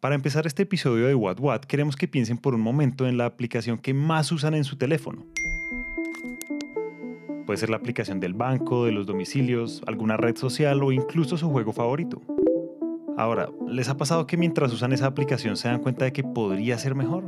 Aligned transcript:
Para 0.00 0.14
empezar 0.14 0.46
este 0.46 0.62
episodio 0.62 1.06
de 1.08 1.14
What 1.14 1.40
What, 1.40 1.60
queremos 1.66 1.94
que 1.94 2.08
piensen 2.08 2.38
por 2.38 2.54
un 2.54 2.62
momento 2.62 3.06
en 3.06 3.18
la 3.18 3.26
aplicación 3.26 3.76
que 3.76 3.92
más 3.92 4.32
usan 4.32 4.54
en 4.54 4.64
su 4.64 4.76
teléfono. 4.76 5.26
Puede 7.44 7.58
ser 7.58 7.68
la 7.68 7.76
aplicación 7.76 8.18
del 8.18 8.32
banco, 8.32 8.86
de 8.86 8.92
los 8.92 9.06
domicilios, 9.06 9.82
alguna 9.86 10.16
red 10.16 10.38
social 10.38 10.82
o 10.82 10.90
incluso 10.90 11.36
su 11.36 11.50
juego 11.50 11.74
favorito. 11.74 12.22
Ahora, 13.18 13.50
¿les 13.68 13.90
ha 13.90 13.98
pasado 13.98 14.26
que 14.26 14.38
mientras 14.38 14.72
usan 14.72 14.94
esa 14.94 15.04
aplicación 15.04 15.58
se 15.58 15.68
dan 15.68 15.80
cuenta 15.80 16.06
de 16.06 16.14
que 16.14 16.24
podría 16.24 16.78
ser 16.78 16.94
mejor? 16.94 17.26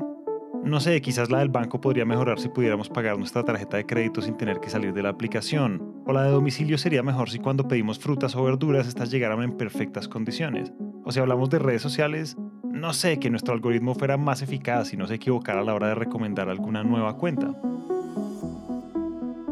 No 0.64 0.80
sé, 0.80 0.98
quizás 1.02 1.30
la 1.30 1.40
del 1.40 1.50
banco 1.50 1.78
podría 1.78 2.06
mejorar 2.06 2.40
si 2.40 2.48
pudiéramos 2.48 2.88
pagar 2.88 3.18
nuestra 3.18 3.44
tarjeta 3.44 3.76
de 3.76 3.84
crédito 3.84 4.22
sin 4.22 4.38
tener 4.38 4.60
que 4.60 4.70
salir 4.70 4.94
de 4.94 5.02
la 5.02 5.10
aplicación. 5.10 6.02
O 6.06 6.12
la 6.14 6.22
de 6.22 6.30
domicilio 6.30 6.78
sería 6.78 7.02
mejor 7.02 7.28
si 7.28 7.38
cuando 7.38 7.68
pedimos 7.68 7.98
frutas 7.98 8.34
o 8.34 8.42
verduras 8.44 8.88
estas 8.88 9.10
llegaran 9.10 9.42
en 9.42 9.58
perfectas 9.58 10.08
condiciones. 10.08 10.72
O 11.04 11.12
si 11.12 11.20
hablamos 11.20 11.50
de 11.50 11.58
redes 11.58 11.82
sociales, 11.82 12.38
no 12.72 12.92
sé, 12.94 13.18
que 13.18 13.30
nuestro 13.30 13.54
algoritmo 13.54 13.94
fuera 13.94 14.16
más 14.16 14.42
eficaz 14.42 14.92
y 14.92 14.96
no 14.96 15.06
se 15.06 15.14
equivocara 15.14 15.60
a 15.60 15.64
la 15.64 15.74
hora 15.74 15.88
de 15.88 15.94
recomendar 15.94 16.48
alguna 16.48 16.82
nueva 16.82 17.16
cuenta. 17.16 17.54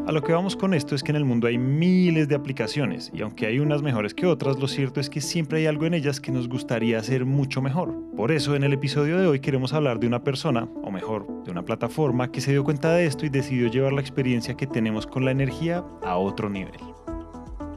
A 0.07 0.11
lo 0.11 0.23
que 0.23 0.33
vamos 0.33 0.55
con 0.55 0.73
esto 0.73 0.95
es 0.95 1.03
que 1.03 1.11
en 1.11 1.15
el 1.15 1.25
mundo 1.25 1.47
hay 1.47 1.59
miles 1.59 2.27
de 2.27 2.35
aplicaciones 2.35 3.11
y 3.13 3.21
aunque 3.21 3.45
hay 3.45 3.59
unas 3.59 3.83
mejores 3.83 4.15
que 4.15 4.25
otras, 4.25 4.57
lo 4.59 4.67
cierto 4.67 4.99
es 4.99 5.09
que 5.09 5.21
siempre 5.21 5.59
hay 5.59 5.67
algo 5.67 5.85
en 5.85 5.93
ellas 5.93 6.19
que 6.19 6.31
nos 6.31 6.49
gustaría 6.49 6.97
hacer 6.97 7.23
mucho 7.23 7.61
mejor. 7.61 7.93
Por 8.17 8.31
eso 8.31 8.55
en 8.55 8.63
el 8.63 8.73
episodio 8.73 9.19
de 9.19 9.27
hoy 9.27 9.39
queremos 9.39 9.73
hablar 9.73 9.99
de 9.99 10.07
una 10.07 10.23
persona, 10.23 10.67
o 10.83 10.91
mejor, 10.91 11.43
de 11.43 11.51
una 11.51 11.63
plataforma 11.63 12.31
que 12.31 12.41
se 12.41 12.51
dio 12.51 12.63
cuenta 12.63 12.91
de 12.93 13.05
esto 13.05 13.25
y 13.25 13.29
decidió 13.29 13.67
llevar 13.67 13.93
la 13.93 14.01
experiencia 14.01 14.57
que 14.57 14.67
tenemos 14.67 15.05
con 15.05 15.23
la 15.23 15.31
energía 15.31 15.85
a 16.03 16.17
otro 16.17 16.49
nivel. 16.49 16.81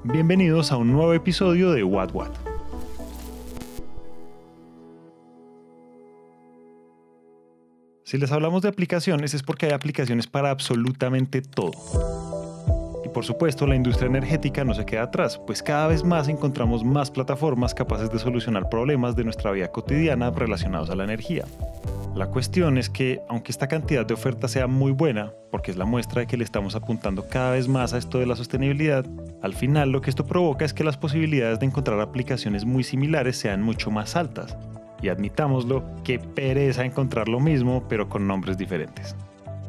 Bienvenidos 0.02 0.72
a 0.72 0.78
un 0.78 0.92
nuevo 0.92 1.12
episodio 1.12 1.70
de 1.72 1.84
What 1.84 2.12
What. 2.14 2.53
Si 8.14 8.20
les 8.20 8.30
hablamos 8.30 8.62
de 8.62 8.68
aplicaciones 8.68 9.34
es 9.34 9.42
porque 9.42 9.66
hay 9.66 9.72
aplicaciones 9.72 10.28
para 10.28 10.50
absolutamente 10.50 11.42
todo. 11.42 11.72
Y 13.04 13.08
por 13.08 13.24
supuesto 13.24 13.66
la 13.66 13.74
industria 13.74 14.06
energética 14.06 14.62
no 14.62 14.72
se 14.72 14.86
queda 14.86 15.02
atrás, 15.02 15.40
pues 15.44 15.64
cada 15.64 15.88
vez 15.88 16.04
más 16.04 16.28
encontramos 16.28 16.84
más 16.84 17.10
plataformas 17.10 17.74
capaces 17.74 18.12
de 18.12 18.20
solucionar 18.20 18.68
problemas 18.68 19.16
de 19.16 19.24
nuestra 19.24 19.50
vida 19.50 19.66
cotidiana 19.66 20.30
relacionados 20.30 20.90
a 20.90 20.94
la 20.94 21.02
energía. 21.02 21.44
La 22.14 22.28
cuestión 22.28 22.78
es 22.78 22.88
que, 22.88 23.20
aunque 23.28 23.50
esta 23.50 23.66
cantidad 23.66 24.06
de 24.06 24.14
oferta 24.14 24.46
sea 24.46 24.68
muy 24.68 24.92
buena, 24.92 25.32
porque 25.50 25.72
es 25.72 25.76
la 25.76 25.84
muestra 25.84 26.20
de 26.20 26.28
que 26.28 26.36
le 26.36 26.44
estamos 26.44 26.76
apuntando 26.76 27.26
cada 27.28 27.50
vez 27.50 27.66
más 27.66 27.94
a 27.94 27.98
esto 27.98 28.20
de 28.20 28.26
la 28.26 28.36
sostenibilidad, 28.36 29.04
al 29.42 29.54
final 29.54 29.90
lo 29.90 30.00
que 30.00 30.10
esto 30.10 30.24
provoca 30.24 30.64
es 30.64 30.72
que 30.72 30.84
las 30.84 30.96
posibilidades 30.96 31.58
de 31.58 31.66
encontrar 31.66 31.98
aplicaciones 31.98 32.64
muy 32.64 32.84
similares 32.84 33.36
sean 33.38 33.60
mucho 33.60 33.90
más 33.90 34.14
altas, 34.14 34.56
y 35.04 35.10
admitámoslo, 35.10 35.84
que 36.02 36.18
pereza 36.18 36.84
encontrar 36.84 37.28
lo 37.28 37.38
mismo 37.38 37.84
pero 37.88 38.08
con 38.08 38.26
nombres 38.26 38.56
diferentes. 38.56 39.14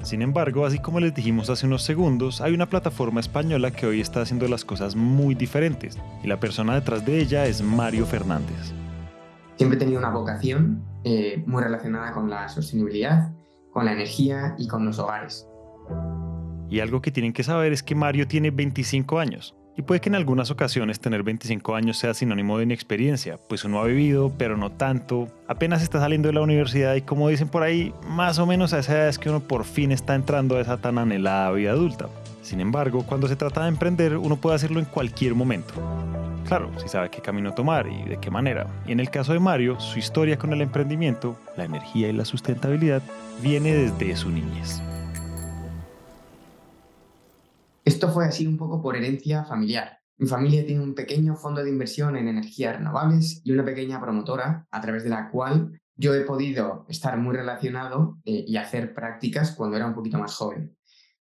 Sin 0.02 0.22
embargo, 0.22 0.66
así 0.66 0.80
como 0.80 1.00
les 1.00 1.14
dijimos 1.14 1.50
hace 1.50 1.66
unos 1.66 1.84
segundos, 1.84 2.40
hay 2.40 2.54
una 2.54 2.70
plataforma 2.70 3.20
española 3.20 3.72
que 3.72 3.86
hoy 3.86 4.00
está 4.00 4.22
haciendo 4.22 4.48
las 4.48 4.64
cosas 4.64 4.96
muy 4.96 5.36
diferentes 5.36 5.98
y 6.24 6.28
la 6.28 6.40
persona 6.40 6.76
detrás 6.76 7.06
de 7.06 7.20
ella 7.20 7.46
es 7.48 7.62
Mario 7.62 8.06
Fernández. 8.06 8.74
Siempre 9.58 9.78
he 9.78 9.80
tenido 9.80 10.00
una 10.00 10.12
vocación 10.12 10.84
eh, 11.04 11.44
muy 11.46 11.62
relacionada 11.62 12.14
con 12.14 12.30
la 12.30 12.48
sostenibilidad, 12.48 13.34
con 13.72 13.86
la 13.86 13.94
energía 13.94 14.56
y 14.58 14.68
con 14.68 14.86
los 14.86 15.00
hogares. 15.00 15.48
Y 16.70 16.80
algo 16.80 17.02
que 17.02 17.12
tienen 17.12 17.34
que 17.34 17.44
saber 17.44 17.74
es 17.74 17.84
que 17.84 17.96
Mario 17.96 18.28
tiene 18.28 18.52
25 18.52 19.20
años 19.20 19.56
y 19.78 19.82
puede 19.82 20.02
que 20.02 20.10
en 20.10 20.16
algunas 20.16 20.52
ocasiones 20.52 21.00
tener 21.00 21.24
25 21.24 21.76
años 21.76 21.98
sea 21.98 22.14
sinónimo 22.14 22.58
de 22.58 22.64
inexperiencia, 22.64 23.38
pues 23.50 23.64
uno 23.66 23.80
ha 23.80 23.86
vivido, 23.86 24.32
pero 24.38 24.58
no 24.58 24.72
tanto, 24.72 25.28
apenas 25.48 25.82
está 25.82 26.00
saliendo 26.00 26.28
de 26.28 26.34
la 26.34 26.42
universidad 26.42 26.96
y 26.96 27.02
como 27.02 27.30
dicen 27.30 27.50
por 27.50 27.64
ahí, 27.64 27.94
más 28.08 28.40
o 28.40 28.46
menos 28.46 28.74
a 28.74 28.80
esa 28.80 28.94
edad 28.94 29.08
es 29.10 29.20
que 29.20 29.30
uno 29.30 29.42
por 29.42 29.66
fin 29.66 29.92
está 29.92 30.16
entrando 30.16 30.56
a 30.56 30.62
esa 30.62 30.78
tan 30.78 30.98
anhelada 30.98 31.52
vida 31.52 31.72
adulta. 31.72 32.08
Sin 32.42 32.62
embargo, 32.62 33.04
cuando 33.06 33.28
se 33.28 33.36
trata 33.36 33.64
de 33.64 33.70
emprender, 33.70 34.18
uno 34.18 34.38
puede 34.38 34.56
hacerlo 34.56 34.80
en 34.80 34.86
cualquier 34.86 35.34
momento. 35.34 35.74
Claro, 36.48 36.72
si 36.80 36.88
sabe 36.88 37.10
qué 37.10 37.22
camino 37.22 37.56
tomar 37.56 37.88
y 37.88 38.08
de 38.08 38.18
qué 38.18 38.30
manera. 38.30 38.68
Y 38.86 38.92
en 38.92 39.00
el 39.00 39.10
caso 39.10 39.34
de 39.34 39.40
Mario, 39.40 39.80
su 39.80 39.98
historia 39.98 40.38
con 40.38 40.54
el 40.54 40.62
emprendimiento, 40.62 41.40
la 41.58 41.66
energía 41.66 42.08
y 42.08 42.14
la 42.14 42.24
sustentabilidad 42.24 43.02
viene 43.42 43.74
desde 43.74 44.16
su 44.16 44.30
niñez. 44.30 44.80
Esto 47.86 48.10
fue 48.10 48.26
así 48.26 48.48
un 48.48 48.58
poco 48.58 48.82
por 48.82 48.98
herencia 48.98 49.44
familiar. 49.44 50.00
Mi 50.18 50.28
familia 50.28 50.66
tiene 50.66 50.82
un 50.82 50.96
pequeño 50.96 51.36
fondo 51.36 51.64
de 51.64 51.70
inversión 51.70 52.18
en 52.18 52.28
energías 52.28 52.76
renovables 52.76 53.42
y 53.44 53.52
una 53.52 53.64
pequeña 53.64 54.02
promotora 54.02 54.66
a 54.72 54.82
través 54.82 55.04
de 55.04 55.12
la 55.12 55.30
cual 55.30 55.80
yo 55.96 56.16
he 56.16 56.22
podido 56.22 56.88
estar 56.90 57.16
muy 57.20 57.36
relacionado 57.36 58.18
eh, 58.26 58.44
y 58.48 58.58
hacer 58.58 58.96
prácticas 58.96 59.52
cuando 59.52 59.78
era 59.78 59.86
un 59.86 59.94
poquito 59.94 60.18
más 60.18 60.34
joven. 60.34 60.76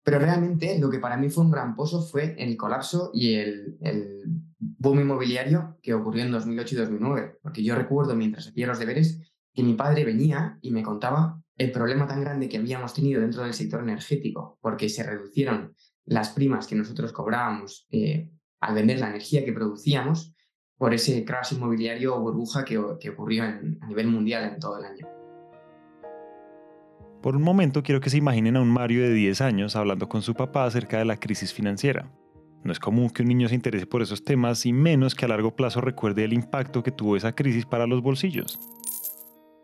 Pero 0.05 0.21
realmente 0.21 0.78
lo 0.78 0.89
que 0.89 1.00
para 1.00 1.17
mí 1.17 1.31
fue 1.31 1.43
un 1.43 1.50
gran 1.50 1.75
pozo 1.75 2.00
fue 2.00 2.37
el 2.39 2.56
colapso 2.56 3.11
y 3.12 3.34
el, 3.34 3.77
el 3.81 4.23
boom 4.59 5.00
inmobiliario 5.00 5.79
que 5.83 5.94
ocurrió 5.94 6.23
en 6.23 6.31
2008 6.31 6.77
y 6.77 6.79
2009. 6.79 7.39
Porque 7.43 7.65
yo 7.65 7.75
recuerdo 7.75 8.15
mientras 8.15 8.47
hacía 8.47 8.69
los 8.69 8.79
deberes 8.79 9.21
que 9.53 9.65
mi 9.65 9.75
padre 9.75 10.05
venía 10.05 10.59
y 10.62 10.71
me 10.71 10.84
contaba 10.84 11.43
el 11.56 11.73
problema 11.73 12.06
tan 12.06 12.21
grande 12.21 12.49
que 12.49 12.59
habíamos 12.59 12.94
tenido 12.94 13.21
dentro 13.21 13.43
del 13.43 13.53
sector 13.53 13.83
energético, 13.83 14.59
porque 14.61 14.89
se 14.89 15.03
reducieron 15.03 15.75
las 16.04 16.30
primas 16.30 16.66
que 16.66 16.74
nosotros 16.74 17.12
cobrábamos 17.12 17.86
eh, 17.90 18.30
al 18.60 18.74
vender 18.74 19.00
la 19.00 19.08
energía 19.08 19.44
que 19.44 19.52
producíamos 19.52 20.34
por 20.76 20.94
ese 20.94 21.24
crash 21.24 21.52
inmobiliario 21.54 22.16
o 22.16 22.20
burbuja 22.20 22.64
que, 22.64 22.78
ocurrió 22.78 23.44
a 23.44 23.86
nivel 23.86 24.08
mundial 24.08 24.52
en 24.52 24.58
todo 24.58 24.78
el 24.78 24.84
año. 24.84 25.06
Por 27.22 27.36
un 27.36 27.42
momento 27.42 27.84
quiero 27.84 28.00
que 28.00 28.10
se 28.10 28.16
imaginen 28.16 28.56
a 28.56 28.60
un 28.60 28.68
Mario 28.68 29.02
de 29.02 29.14
10 29.14 29.40
años 29.42 29.76
hablando 29.76 30.08
con 30.08 30.22
su 30.22 30.34
papá 30.34 30.64
acerca 30.64 30.98
de 30.98 31.04
la 31.04 31.18
crisis 31.18 31.52
financiera. 31.52 32.10
No 32.64 32.72
es 32.72 32.80
común 32.80 33.10
que 33.10 33.22
un 33.22 33.28
niño 33.28 33.48
se 33.48 33.54
interese 33.54 33.86
por 33.86 34.02
esos 34.02 34.24
temas 34.24 34.66
y 34.66 34.72
menos 34.72 35.14
que 35.14 35.24
a 35.24 35.28
largo 35.28 35.54
plazo 35.54 35.80
recuerde 35.80 36.24
el 36.24 36.32
impacto 36.32 36.82
que 36.82 36.90
tuvo 36.90 37.16
esa 37.16 37.32
crisis 37.32 37.64
para 37.64 37.86
los 37.86 38.02
bolsillos. 38.02 38.58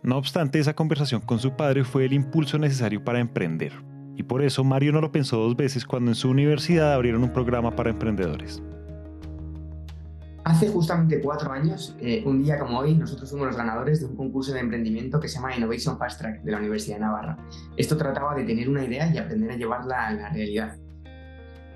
No 0.04 0.16
obstante, 0.16 0.60
esa 0.60 0.74
conversación 0.74 1.20
con 1.20 1.40
su 1.40 1.56
padre 1.56 1.82
fue 1.82 2.04
el 2.04 2.12
impulso 2.12 2.58
necesario 2.58 3.02
para 3.02 3.18
emprender 3.18 3.72
y 4.18 4.24
por 4.24 4.42
eso 4.42 4.64
Mario 4.64 4.90
no 4.90 5.00
lo 5.00 5.12
pensó 5.12 5.36
dos 5.38 5.56
veces 5.56 5.86
cuando 5.86 6.10
en 6.10 6.16
su 6.16 6.28
universidad 6.28 6.92
abrieron 6.92 7.22
un 7.22 7.32
programa 7.32 7.76
para 7.76 7.90
emprendedores. 7.90 8.60
Hace 10.42 10.68
justamente 10.68 11.20
cuatro 11.20 11.52
años, 11.52 11.94
eh, 12.00 12.24
un 12.26 12.42
día 12.42 12.58
como 12.58 12.80
hoy, 12.80 12.96
nosotros 12.96 13.30
fuimos 13.30 13.46
los 13.46 13.56
ganadores 13.56 14.00
de 14.00 14.06
un 14.06 14.16
concurso 14.16 14.52
de 14.52 14.60
emprendimiento 14.60 15.20
que 15.20 15.28
se 15.28 15.36
llama 15.36 15.54
Innovation 15.54 15.98
Fast 15.98 16.20
Track 16.20 16.42
de 16.42 16.50
la 16.50 16.58
Universidad 16.58 16.96
de 16.96 17.02
Navarra. 17.02 17.38
Esto 17.76 17.96
trataba 17.96 18.34
de 18.34 18.42
tener 18.42 18.68
una 18.68 18.84
idea 18.84 19.08
y 19.14 19.18
aprender 19.18 19.52
a 19.52 19.56
llevarla 19.56 20.08
a 20.08 20.12
la 20.12 20.30
realidad. 20.30 20.76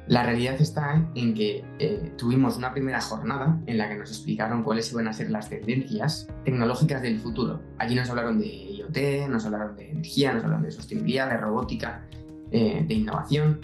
La 0.09 0.25
realidad 0.25 0.61
está 0.61 1.09
en 1.15 1.35
que 1.35 1.65
eh, 1.79 2.13
tuvimos 2.19 2.57
una 2.57 2.73
primera 2.73 3.01
jornada 3.01 3.61
en 3.67 3.79
la 3.79 3.89
que 3.89 3.95
nos 3.95 4.11
explicaron 4.11 4.65
cuáles 4.65 4.91
iban 4.91 5.07
a 5.07 5.13
ser 5.13 5.31
las 5.31 5.49
tendencias 5.49 6.27
tecnológicas 6.45 7.03
del 7.03 7.21
futuro. 7.21 7.61
Allí 7.79 7.95
nos 7.95 8.11
hablaron 8.11 8.41
de 8.41 8.49
IoT, 8.49 9.29
nos 9.29 9.45
hablaron 9.45 9.77
de 9.77 9.91
energía, 9.91 10.33
nos 10.33 10.43
hablaron 10.43 10.65
de 10.65 10.73
sostenibilidad, 10.73 11.31
de 11.31 11.37
robótica, 11.37 12.05
eh, 12.53 12.85
de 12.87 12.95
innovación. 12.95 13.61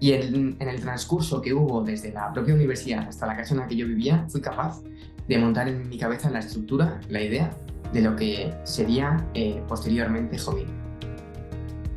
Y 0.00 0.12
en, 0.12 0.56
el 0.60 0.80
transcurso 0.80 1.42
que 1.42 1.52
hubo 1.52 1.82
desde 1.82 2.12
la 2.12 2.32
propia 2.32 2.54
universidad 2.54 3.06
hasta 3.08 3.26
la 3.26 3.36
casa 3.36 3.54
en 3.54 3.60
la 3.60 3.66
que 3.66 3.76
yo 3.76 3.86
vivía, 3.86 4.26
fui 4.28 4.40
capaz 4.40 4.82
de 5.26 5.38
montar 5.38 5.68
en 5.68 5.88
mi 5.88 5.98
cabeza 5.98 6.30
la 6.30 6.38
estructura, 6.38 7.00
la 7.08 7.20
idea 7.20 7.54
de 7.92 8.00
lo 8.00 8.16
que 8.16 8.54
sería 8.64 9.28
eh, 9.34 9.62
posteriormente 9.68 10.38
Jovin. 10.38 10.66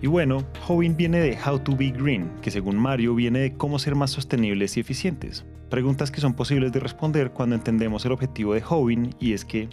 Y 0.02 0.08
bueno, 0.08 0.44
Jovin 0.66 0.98
viene 0.98 1.20
de 1.20 1.38
How 1.46 1.60
to 1.60 1.78
Be 1.78 1.92
Green, 1.92 2.32
que 2.42 2.50
según 2.50 2.76
Mario 2.76 3.14
viene 3.14 3.40
de 3.40 3.54
cómo 3.54 3.78
ser 3.78 3.96
más 3.96 4.10
sostenibles 4.10 4.76
y 4.76 4.80
eficientes. 4.80 5.46
Preguntas 5.70 6.10
que 6.12 6.20
son 6.20 6.34
posibles 6.34 6.72
de 6.72 6.80
responder 6.80 7.32
cuando 7.32 7.56
entendemos 7.56 8.04
el 8.06 8.12
objetivo 8.12 8.54
de 8.54 8.62
Jovin 8.62 9.16
y 9.20 9.34
es 9.34 9.46
que... 9.46 9.70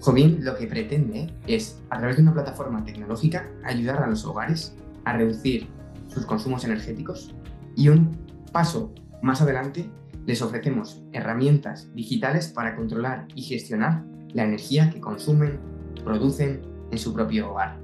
Jovin 0.00 0.44
lo 0.44 0.56
que 0.56 0.66
pretende 0.68 1.34
es, 1.48 1.82
a 1.90 1.98
través 1.98 2.16
de 2.16 2.22
una 2.22 2.32
plataforma 2.32 2.84
tecnológica, 2.84 3.50
ayudar 3.64 4.02
a 4.02 4.06
los 4.06 4.24
hogares 4.24 4.74
a 5.08 5.14
reducir 5.14 5.66
sus 6.06 6.26
consumos 6.26 6.64
energéticos 6.64 7.34
y 7.76 7.88
un 7.88 8.16
paso 8.52 8.92
más 9.22 9.40
adelante 9.40 9.90
les 10.26 10.42
ofrecemos 10.42 11.02
herramientas 11.12 11.90
digitales 11.94 12.48
para 12.48 12.76
controlar 12.76 13.26
y 13.34 13.42
gestionar 13.42 14.04
la 14.34 14.44
energía 14.44 14.90
que 14.90 15.00
consumen, 15.00 15.58
producen 16.04 16.60
en 16.90 16.98
su 16.98 17.14
propio 17.14 17.50
hogar. 17.50 17.80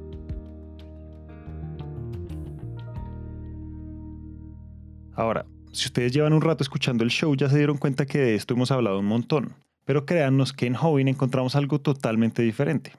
Ahora, 5.15 5.47
si 5.73 5.87
ustedes 5.87 6.12
llevan 6.12 6.32
un 6.32 6.43
rato 6.43 6.62
escuchando 6.62 7.05
el 7.05 7.11
show 7.11 7.35
ya 7.35 7.49
se 7.49 7.56
dieron 7.56 7.79
cuenta 7.79 8.05
que 8.05 8.19
de 8.19 8.35
esto 8.35 8.55
hemos 8.55 8.71
hablado 8.71 8.99
un 8.99 9.06
montón, 9.06 9.55
pero 9.85 10.05
créannos 10.05 10.53
que 10.53 10.67
en 10.67 10.76
Hobin 10.76 11.09
encontramos 11.09 11.56
algo 11.56 11.81
totalmente 11.81 12.43
diferente. 12.43 12.93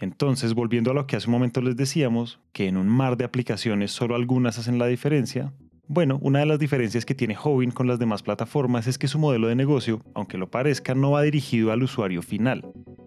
Entonces, 0.00 0.54
volviendo 0.54 0.90
a 0.90 0.94
lo 0.94 1.06
que 1.06 1.16
hace 1.16 1.28
un 1.28 1.32
momento 1.32 1.60
les 1.60 1.76
decíamos, 1.76 2.40
que 2.52 2.66
en 2.66 2.76
un 2.76 2.88
mar 2.88 3.16
de 3.16 3.24
aplicaciones 3.24 3.92
solo 3.92 4.14
algunas 4.14 4.58
hacen 4.58 4.78
la 4.78 4.86
diferencia, 4.86 5.52
bueno, 5.86 6.18
una 6.22 6.38
de 6.38 6.46
las 6.46 6.58
diferencias 6.58 7.04
que 7.04 7.14
tiene 7.14 7.36
Hobin 7.36 7.70
con 7.70 7.86
las 7.86 7.98
demás 7.98 8.22
plataformas 8.22 8.86
es 8.86 8.96
que 8.96 9.08
su 9.08 9.18
modelo 9.18 9.48
de 9.48 9.56
negocio, 9.56 10.02
aunque 10.14 10.38
lo 10.38 10.50
parezca, 10.50 10.94
no 10.94 11.10
va 11.10 11.22
dirigido 11.22 11.72
al 11.72 11.82
usuario 11.82 12.22
final, 12.22 12.64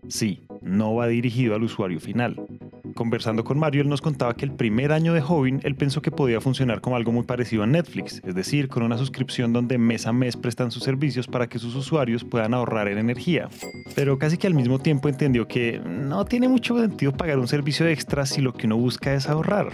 Sí, 0.10 0.42
no 0.62 0.96
va 0.96 1.08
dirigido 1.08 1.56
al 1.56 1.64
usuario 1.64 2.00
final. 2.00 2.36
Conversando 2.94 3.44
con 3.44 3.58
Mario, 3.58 3.82
él 3.82 3.90
nos 3.90 4.02
contaba 4.02 4.36
que 4.36 4.46
el 4.46 4.52
primer 4.52 4.92
año 4.92 5.14
de 5.14 5.22
Hobin 5.22 5.60
él 5.64 5.76
pensó 5.76 6.02
que 6.02 6.12
podía 6.12 6.40
funcionar 6.42 6.82
como 6.82 6.96
algo 6.96 7.12
muy 7.12 7.24
parecido 7.24 7.64
a 7.64 7.68
Netflix, 7.68 8.22
es 8.24 8.36
decir, 8.36 8.68
con 8.68 8.84
una 8.84 8.98
suscripción 8.98 9.52
donde 9.52 9.78
mes 9.78 10.06
a 10.06 10.14
mes 10.14 10.38
prestan 10.38 10.70
sus 10.70 10.84
servicios 10.84 11.28
para 11.28 11.48
que 11.48 11.60
sus 11.60 11.76
usuarios 11.76 12.24
puedan 12.24 12.54
ahorrar 12.54 12.88
en 12.88 13.00
energía. 13.00 13.50
Pero 13.96 14.20
casi 14.20 14.38
que 14.38 14.48
al 14.48 14.54
mismo 14.54 14.80
tiempo 14.80 15.10
entendió 15.10 15.48
que 15.48 15.80
no 15.80 16.26
tiene 16.26 16.48
mucho 16.48 16.80
sentido 16.80 17.14
pagar 17.14 17.40
un 17.40 17.48
servicio 17.48 17.88
extra 17.88 18.26
si 18.26 18.42
lo 18.42 18.54
que 18.54 18.68
uno 18.68 18.78
busca 18.78 19.14
es 19.14 19.28
ahorrar. 19.28 19.70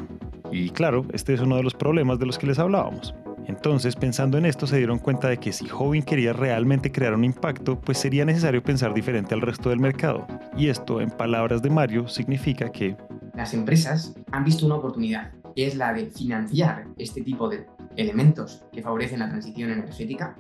Y 0.51 0.69
claro, 0.69 1.06
este 1.13 1.33
es 1.33 1.42
uno 1.42 1.57
de 1.57 1.63
los 1.63 1.74
problemas 1.74 2.19
de 2.19 2.25
los 2.25 2.38
que 2.38 2.48
les 2.48 2.60
hablábamos. 2.60 3.13
Entonces, 3.50 3.96
pensando 3.96 4.38
en 4.38 4.46
esto, 4.46 4.68
se 4.68 4.78
dieron 4.78 5.00
cuenta 5.00 5.28
de 5.28 5.38
que 5.38 5.51
si 5.51 5.68
Hobin 5.68 6.04
quería 6.04 6.34
realmente 6.34 6.92
crear 6.92 7.16
un 7.16 7.24
impacto, 7.24 7.81
pues 7.81 7.98
sería 7.98 8.24
necesario 8.24 8.62
pensar 8.62 8.94
diferente 8.94 9.34
al 9.34 9.42
resto 9.42 9.72
del 9.72 9.80
mercado. 9.80 10.28
Y 10.56 10.68
esto, 10.68 11.01
en 11.01 11.10
palabras 11.10 11.63
de 11.63 11.72
Mario, 11.72 12.07
significa 12.07 12.72
que 12.72 12.96
las 13.34 13.56
empresas 13.56 14.13
han 14.31 14.44
visto 14.44 14.68
una 14.68 14.75
oportunidad, 14.75 15.31
que 15.56 15.66
es 15.66 15.74
la 15.74 15.94
de 15.94 16.06
financiar 16.12 16.86
este 17.00 17.22
tipo 17.22 17.50
de 17.50 17.66
elementos 17.96 18.63
que 18.72 18.84
favorecen 18.84 19.18
la 19.18 19.30
transición 19.30 19.72
energética 19.72 20.38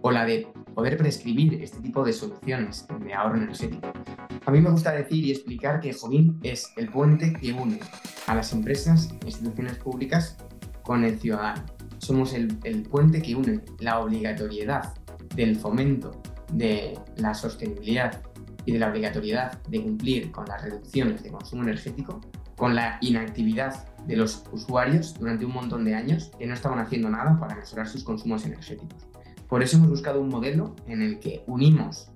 o 0.00 0.10
la 0.10 0.24
de 0.24 0.48
poder 0.74 0.96
prescribir 0.96 1.62
este 1.62 1.78
tipo 1.78 2.02
de 2.04 2.12
soluciones 2.12 2.84
de 3.04 3.14
ahorro 3.14 3.36
energético. 3.36 3.92
A 4.44 4.50
mí 4.50 4.60
me 4.60 4.70
gusta 4.70 4.90
decir 4.90 5.24
y 5.24 5.30
explicar 5.30 5.78
que 5.78 5.92
Jovin 5.92 6.40
es 6.42 6.72
el 6.76 6.88
puente 6.88 7.32
que 7.32 7.52
une 7.52 7.78
a 8.26 8.34
las 8.34 8.52
empresas 8.52 9.08
e 9.22 9.26
instituciones 9.26 9.76
públicas 9.76 10.36
con 10.82 11.04
el 11.04 11.16
ciudadano. 11.20 11.62
Somos 12.00 12.32
el, 12.32 12.58
el 12.64 12.82
puente 12.82 13.22
que 13.22 13.34
une 13.36 13.60
la 13.78 14.00
obligatoriedad 14.00 14.94
del 15.36 15.54
fomento 15.56 16.20
de 16.52 16.98
la 17.16 17.34
sostenibilidad 17.34 18.22
y 18.64 18.72
de 18.72 18.78
la 18.78 18.88
obligatoriedad 18.88 19.62
de 19.68 19.82
cumplir 19.82 20.32
con 20.32 20.46
las 20.46 20.62
reducciones 20.62 21.22
de 21.22 21.30
consumo 21.30 21.62
energético, 21.62 22.20
con 22.56 22.74
la 22.74 22.98
inactividad 23.00 23.86
de 24.06 24.16
los 24.16 24.44
usuarios 24.52 25.14
durante 25.18 25.44
un 25.44 25.52
montón 25.52 25.84
de 25.84 25.94
años 25.94 26.30
que 26.38 26.46
no 26.46 26.54
estaban 26.54 26.78
haciendo 26.78 27.08
nada 27.10 27.38
para 27.38 27.54
mejorar 27.54 27.86
sus 27.86 28.02
consumos 28.02 28.44
energéticos. 28.44 29.06
Por 29.48 29.62
eso 29.62 29.76
hemos 29.76 29.90
buscado 29.90 30.20
un 30.20 30.28
modelo 30.28 30.74
en 30.86 31.02
el 31.02 31.18
que 31.18 31.42
unimos 31.46 32.10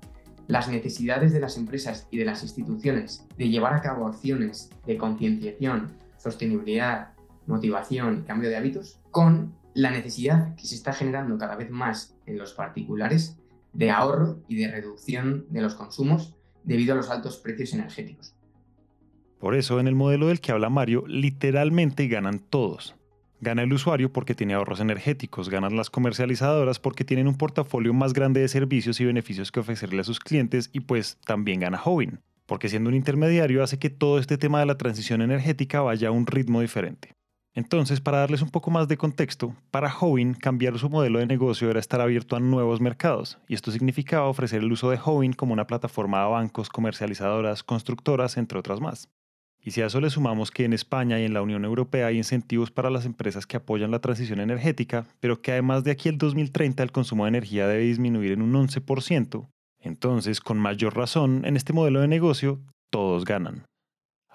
las 0.47 0.69
necesidades 0.69 1.33
de 1.33 1.41
las 1.41 1.57
empresas 1.57 2.07
y 2.11 2.19
de 2.19 2.25
las 2.25 2.43
instituciones 2.43 3.27
de 3.37 3.49
llevar 3.49 3.75
a 3.75 3.81
cabo 3.81 4.07
acciones 4.07 4.71
de 4.87 4.97
concienciación, 4.97 5.93
sostenibilidad, 6.19 7.09
motivación 7.47 8.21
y 8.21 8.23
cambio 8.27 8.51
de 8.51 8.57
hábitos 8.57 9.01
con 9.11 9.55
la 9.75 9.91
necesidad 9.91 10.55
que 10.55 10.67
se 10.67 10.75
está 10.75 10.93
generando 10.93 11.37
cada 11.37 11.57
vez 11.57 11.71
más 11.71 12.17
en 12.27 12.39
los 12.39 12.55
particulares 12.55 13.37
de 13.73 13.91
ahorro 13.91 14.39
y 14.49 14.57
de 14.57 14.71
reducción 14.71 15.47
de 15.51 15.61
los 15.61 15.75
consumos 15.75 16.35
debido 16.63 16.95
a 16.95 16.97
los 16.97 17.11
altos 17.11 17.37
precios 17.37 17.75
energéticos. 17.75 18.35
Por 19.39 19.55
eso, 19.55 19.79
en 19.79 19.89
el 19.89 19.95
modelo 19.95 20.29
del 20.29 20.41
que 20.41 20.53
habla 20.53 20.71
Mario, 20.71 21.05
literalmente 21.07 22.07
ganan 22.07 22.39
todos. 22.39 22.95
Gana 23.41 23.63
el 23.63 23.73
usuario 23.75 24.11
porque 24.11 24.35
tiene 24.35 24.55
ahorros 24.55 24.81
energéticos, 24.81 25.51
ganan 25.51 25.77
las 25.77 25.91
comercializadoras 25.91 26.79
porque 26.79 27.05
tienen 27.05 27.29
un 27.29 27.37
portafolio 27.37 27.93
más 27.93 28.15
grande 28.15 28.41
de 28.41 28.49
servicios 28.49 29.01
y 29.01 29.05
beneficios 29.05 29.53
que 29.53 29.61
ofrecerle 29.61 30.01
a 30.01 30.05
sus 30.05 30.19
clientes 30.19 30.71
y 30.73 30.81
pues 30.81 31.19
también 31.27 31.61
gana 31.61 31.83
Howin, 31.85 32.21
porque 32.47 32.71
siendo 32.71 32.89
un 32.89 32.95
intermediario 32.95 33.63
hace 33.63 33.79
que 33.79 33.91
todo 33.91 34.19
este 34.19 34.39
tema 34.39 34.61
de 34.61 34.67
la 34.67 34.79
transición 34.79 35.21
energética 35.21 35.83
vaya 35.83 36.09
a 36.09 36.13
un 36.13 36.27
ritmo 36.27 36.63
diferente. 36.63 37.15
Entonces, 37.57 38.01
para 38.01 38.19
darles 38.19 38.43
un 38.43 38.51
poco 38.51 38.73
más 38.73 38.89
de 38.89 38.97
contexto, 38.97 39.55
para 39.71 39.95
Howin 39.97 40.35
cambiar 40.35 40.77
su 40.77 40.91
modelo 40.91 41.21
de 41.21 41.27
negocio 41.27 41.71
era 41.71 41.79
estar 41.79 42.01
abierto 42.01 42.35
a 42.35 42.41
nuevos 42.41 42.81
mercados, 42.81 43.39
y 43.47 43.55
esto 43.55 43.71
significaba 43.71 44.27
ofrecer 44.27 44.61
el 44.61 44.73
uso 44.73 44.91
de 44.91 44.99
Howin 45.03 45.35
como 45.35 45.53
una 45.53 45.69
plataforma 45.69 46.25
a 46.25 46.27
bancos, 46.27 46.69
comercializadoras, 46.69 47.63
constructoras, 47.63 48.37
entre 48.39 48.59
otras 48.59 48.81
más. 48.81 49.09
Y 49.63 49.71
si 49.71 49.81
a 49.81 49.87
eso 49.87 50.01
le 50.01 50.11
sumamos 50.11 50.51
que 50.51 50.65
en 50.65 50.73
España 50.73 51.21
y 51.21 51.25
en 51.25 51.33
la 51.33 51.43
Unión 51.43 51.65
Europea 51.65 52.09
hay 52.09 52.19
incentivos 52.19 52.73
para 52.73 52.91
las 52.91 53.07
empresas 53.07 53.47
que 53.47 53.57
apoyan 53.57 53.93
la 53.93 54.01
transición 54.01 54.41
energética, 54.41 55.07
pero 55.21 55.41
que 55.41 55.53
además 55.53 55.85
de 55.85 55.93
aquí 55.93 56.09
al 56.09 56.19
2030 56.19 56.83
el 56.83 56.93
consumo 56.93 57.25
de 57.25 57.29
energía 57.29 57.69
debe 57.69 57.85
disminuir 57.85 58.33
en 58.33 58.43
un 58.43 58.53
11%, 58.53 59.49
entonces 59.81 60.41
con 60.41 60.59
mayor 60.59 60.97
razón 60.97 61.45
en 61.47 61.57
este 61.57 61.73
modelo 61.73 62.01
de 62.01 62.09
negocio 62.09 62.61
todos 62.91 63.25
ganan. 63.25 63.65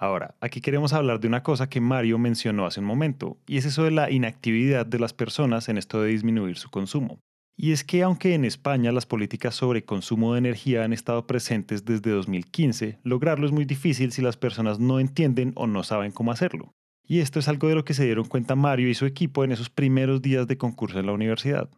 Ahora, 0.02 0.34
aquí 0.40 0.62
queremos 0.62 0.94
hablar 0.94 1.20
de 1.20 1.28
una 1.28 1.42
cosa 1.42 1.68
que 1.68 1.82
Mario 1.82 2.18
mencionó 2.18 2.64
hace 2.64 2.80
un 2.80 2.86
momento, 2.86 3.36
y 3.46 3.58
es 3.58 3.66
eso 3.66 3.84
de 3.84 3.90
la 3.90 4.10
inactividad 4.10 4.86
de 4.86 4.98
las 4.98 5.12
personas 5.12 5.68
en 5.68 5.76
esto 5.76 6.00
de 6.00 6.08
disminuir 6.08 6.56
su 6.56 6.70
consumo. 6.70 7.20
Y 7.54 7.72
es 7.72 7.84
que 7.84 8.02
aunque 8.02 8.32
en 8.32 8.46
España 8.46 8.92
las 8.92 9.04
políticas 9.04 9.54
sobre 9.54 9.84
consumo 9.84 10.32
de 10.32 10.38
energía 10.38 10.84
han 10.84 10.94
estado 10.94 11.26
presentes 11.26 11.84
desde 11.84 12.12
2015, 12.12 12.98
lograrlo 13.02 13.44
es 13.44 13.52
muy 13.52 13.66
difícil 13.66 14.10
si 14.10 14.22
las 14.22 14.38
personas 14.38 14.78
no 14.78 15.00
entienden 15.00 15.52
o 15.54 15.66
no 15.66 15.82
saben 15.82 16.12
cómo 16.12 16.32
hacerlo. 16.32 16.72
Y 17.04 17.20
esto 17.20 17.38
es 17.38 17.48
algo 17.48 17.68
de 17.68 17.74
lo 17.74 17.84
que 17.84 17.92
se 17.92 18.06
dieron 18.06 18.24
cuenta 18.24 18.56
Mario 18.56 18.88
y 18.88 18.94
su 18.94 19.04
equipo 19.04 19.44
en 19.44 19.52
esos 19.52 19.68
primeros 19.68 20.22
días 20.22 20.46
de 20.46 20.56
concurso 20.56 20.98
en 20.98 21.04
la 21.04 21.12
universidad. 21.12 21.68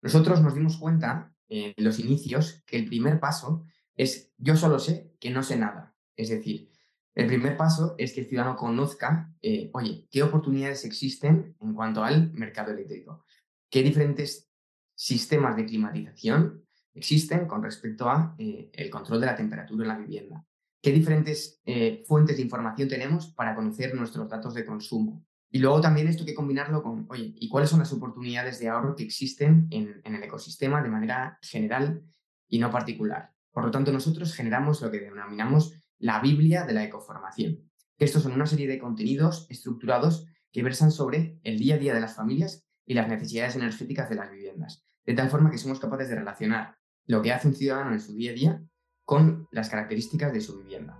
Nosotros 0.00 0.40
nos 0.42 0.54
dimos 0.54 0.76
cuenta 0.76 1.34
en 1.48 1.74
los 1.78 1.98
inicios 1.98 2.62
que 2.66 2.76
el 2.76 2.86
primer 2.86 3.18
paso 3.18 3.64
es 3.96 4.32
yo 4.38 4.54
solo 4.54 4.78
sé 4.78 5.10
que 5.18 5.30
no 5.30 5.42
sé 5.42 5.56
nada. 5.56 5.96
Es 6.16 6.28
decir, 6.28 6.70
el 7.14 7.28
primer 7.28 7.56
paso 7.56 7.94
es 7.96 8.12
que 8.12 8.22
el 8.22 8.26
ciudadano 8.26 8.56
conozca, 8.56 9.32
eh, 9.40 9.70
oye, 9.72 10.08
qué 10.10 10.22
oportunidades 10.22 10.84
existen 10.84 11.56
en 11.60 11.74
cuanto 11.74 12.02
al 12.02 12.32
mercado 12.32 12.72
eléctrico, 12.72 13.24
qué 13.70 13.82
diferentes 13.82 14.50
sistemas 14.96 15.56
de 15.56 15.64
climatización 15.64 16.64
existen 16.92 17.46
con 17.46 17.62
respecto 17.62 18.08
a 18.08 18.34
eh, 18.38 18.70
el 18.72 18.90
control 18.90 19.20
de 19.20 19.26
la 19.26 19.36
temperatura 19.36 19.84
en 19.84 19.88
la 19.88 19.98
vivienda, 19.98 20.44
qué 20.82 20.90
diferentes 20.90 21.60
eh, 21.64 22.02
fuentes 22.06 22.36
de 22.36 22.42
información 22.42 22.88
tenemos 22.88 23.28
para 23.28 23.54
conocer 23.54 23.94
nuestros 23.94 24.28
datos 24.28 24.54
de 24.54 24.64
consumo. 24.64 25.24
Y 25.50 25.58
luego 25.58 25.80
también 25.80 26.08
esto 26.08 26.22
hay 26.22 26.26
que 26.26 26.34
combinarlo 26.34 26.82
con, 26.82 27.06
oye, 27.08 27.32
¿y 27.36 27.48
cuáles 27.48 27.70
son 27.70 27.78
las 27.78 27.92
oportunidades 27.92 28.58
de 28.58 28.68
ahorro 28.68 28.96
que 28.96 29.04
existen 29.04 29.68
en, 29.70 30.00
en 30.02 30.16
el 30.16 30.22
ecosistema 30.24 30.82
de 30.82 30.88
manera 30.88 31.38
general 31.42 32.02
y 32.48 32.58
no 32.58 32.72
particular? 32.72 33.30
Por 33.52 33.64
lo 33.64 33.70
tanto, 33.70 33.92
nosotros 33.92 34.34
generamos 34.34 34.82
lo 34.82 34.90
que 34.90 34.98
denominamos 34.98 35.83
la 35.98 36.20
Biblia 36.20 36.64
de 36.64 36.72
la 36.72 36.84
ecoformación. 36.84 37.70
Estos 37.98 38.22
son 38.22 38.32
una 38.32 38.46
serie 38.46 38.66
de 38.66 38.78
contenidos 38.78 39.46
estructurados 39.50 40.26
que 40.52 40.62
versan 40.62 40.90
sobre 40.90 41.38
el 41.42 41.58
día 41.58 41.76
a 41.76 41.78
día 41.78 41.94
de 41.94 42.00
las 42.00 42.16
familias 42.16 42.66
y 42.86 42.94
las 42.94 43.08
necesidades 43.08 43.56
energéticas 43.56 44.08
de 44.08 44.16
las 44.16 44.30
viviendas, 44.30 44.84
de 45.06 45.14
tal 45.14 45.30
forma 45.30 45.50
que 45.50 45.58
somos 45.58 45.80
capaces 45.80 46.08
de 46.08 46.16
relacionar 46.16 46.76
lo 47.06 47.22
que 47.22 47.32
hace 47.32 47.48
un 47.48 47.54
ciudadano 47.54 47.92
en 47.92 48.00
su 48.00 48.14
día 48.14 48.32
a 48.32 48.34
día 48.34 48.62
con 49.04 49.48
las 49.50 49.68
características 49.68 50.32
de 50.32 50.40
su 50.40 50.58
vivienda. 50.58 50.98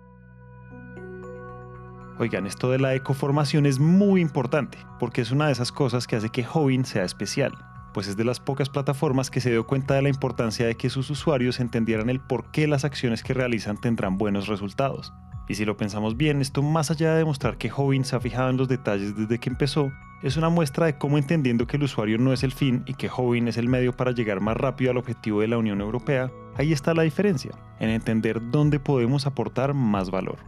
Oigan, 2.18 2.46
esto 2.46 2.70
de 2.70 2.78
la 2.78 2.94
ecoformación 2.94 3.66
es 3.66 3.80
muy 3.80 4.20
importante, 4.20 4.78
porque 5.00 5.22
es 5.22 5.32
una 5.32 5.46
de 5.46 5.52
esas 5.52 5.72
cosas 5.72 6.06
que 6.06 6.16
hace 6.16 6.28
que 6.28 6.46
Hobin 6.46 6.84
sea 6.84 7.04
especial 7.04 7.52
pues 7.94 8.08
es 8.08 8.16
de 8.16 8.24
las 8.24 8.40
pocas 8.40 8.68
plataformas 8.68 9.30
que 9.30 9.40
se 9.40 9.50
dio 9.50 9.66
cuenta 9.66 9.94
de 9.94 10.02
la 10.02 10.08
importancia 10.08 10.66
de 10.66 10.74
que 10.74 10.90
sus 10.90 11.08
usuarios 11.08 11.60
entendieran 11.60 12.10
el 12.10 12.20
por 12.20 12.50
qué 12.50 12.66
las 12.66 12.84
acciones 12.84 13.22
que 13.22 13.32
realizan 13.32 13.80
tendrán 13.80 14.18
buenos 14.18 14.48
resultados. 14.48 15.14
Y 15.48 15.54
si 15.54 15.64
lo 15.64 15.76
pensamos 15.76 16.16
bien, 16.16 16.40
esto 16.40 16.62
más 16.62 16.90
allá 16.90 17.12
de 17.12 17.18
demostrar 17.18 17.56
que 17.56 17.70
Hobin 17.70 18.04
se 18.04 18.16
ha 18.16 18.20
fijado 18.20 18.50
en 18.50 18.56
los 18.56 18.68
detalles 18.68 19.16
desde 19.16 19.38
que 19.38 19.48
empezó, 19.48 19.92
es 20.22 20.36
una 20.36 20.48
muestra 20.48 20.86
de 20.86 20.98
cómo 20.98 21.18
entendiendo 21.18 21.66
que 21.66 21.76
el 21.76 21.84
usuario 21.84 22.18
no 22.18 22.32
es 22.32 22.42
el 22.42 22.52
fin 22.52 22.82
y 22.86 22.94
que 22.94 23.10
Hobin 23.14 23.46
es 23.46 23.58
el 23.58 23.68
medio 23.68 23.92
para 23.92 24.10
llegar 24.10 24.40
más 24.40 24.56
rápido 24.56 24.90
al 24.90 24.96
objetivo 24.96 25.40
de 25.40 25.48
la 25.48 25.58
Unión 25.58 25.80
Europea, 25.80 26.32
ahí 26.56 26.72
está 26.72 26.94
la 26.94 27.02
diferencia, 27.02 27.52
en 27.78 27.90
entender 27.90 28.40
dónde 28.50 28.80
podemos 28.80 29.26
aportar 29.26 29.72
más 29.72 30.10
valor. 30.10 30.38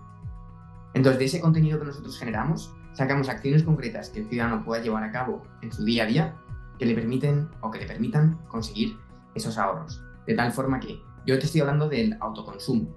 Entonces, 0.94 1.18
de 1.18 1.24
ese 1.26 1.40
contenido 1.40 1.78
que 1.78 1.84
nosotros 1.84 2.18
generamos, 2.18 2.74
sacamos 2.94 3.28
acciones 3.28 3.62
concretas 3.62 4.08
que 4.08 4.20
el 4.20 4.28
ciudadano 4.28 4.64
pueda 4.64 4.82
llevar 4.82 5.04
a 5.04 5.12
cabo 5.12 5.44
en 5.60 5.70
su 5.70 5.84
día 5.84 6.04
a 6.04 6.06
día 6.06 6.34
que 6.78 6.86
le 6.86 6.94
permiten 6.94 7.48
o 7.60 7.70
que 7.70 7.78
le 7.78 7.86
permitan 7.86 8.38
conseguir 8.48 8.96
esos 9.34 9.58
ahorros. 9.58 10.02
De 10.26 10.34
tal 10.34 10.52
forma 10.52 10.80
que 10.80 11.00
yo 11.26 11.38
te 11.38 11.46
estoy 11.46 11.60
hablando 11.60 11.88
del 11.88 12.16
autoconsumo. 12.20 12.88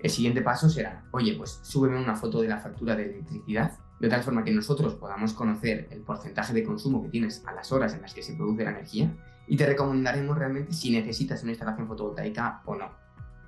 El 0.00 0.10
siguiente 0.10 0.42
paso 0.42 0.68
será, 0.68 1.04
oye, 1.12 1.34
pues 1.36 1.60
súbeme 1.62 1.98
una 1.98 2.16
foto 2.16 2.40
de 2.40 2.48
la 2.48 2.58
factura 2.58 2.94
de 2.94 3.04
electricidad, 3.04 3.78
de 3.98 4.08
tal 4.08 4.22
forma 4.22 4.44
que 4.44 4.52
nosotros 4.52 4.94
podamos 4.94 5.32
conocer 5.32 5.88
el 5.90 6.00
porcentaje 6.02 6.52
de 6.52 6.64
consumo 6.64 7.02
que 7.02 7.08
tienes 7.08 7.42
a 7.46 7.54
las 7.54 7.72
horas 7.72 7.94
en 7.94 8.02
las 8.02 8.12
que 8.12 8.22
se 8.22 8.34
produce 8.34 8.64
la 8.64 8.70
energía 8.70 9.16
y 9.46 9.56
te 9.56 9.66
recomendaremos 9.66 10.36
realmente 10.36 10.72
si 10.72 10.90
necesitas 10.90 11.42
una 11.42 11.52
instalación 11.52 11.86
fotovoltaica 11.86 12.62
o 12.66 12.74
no. 12.74 12.90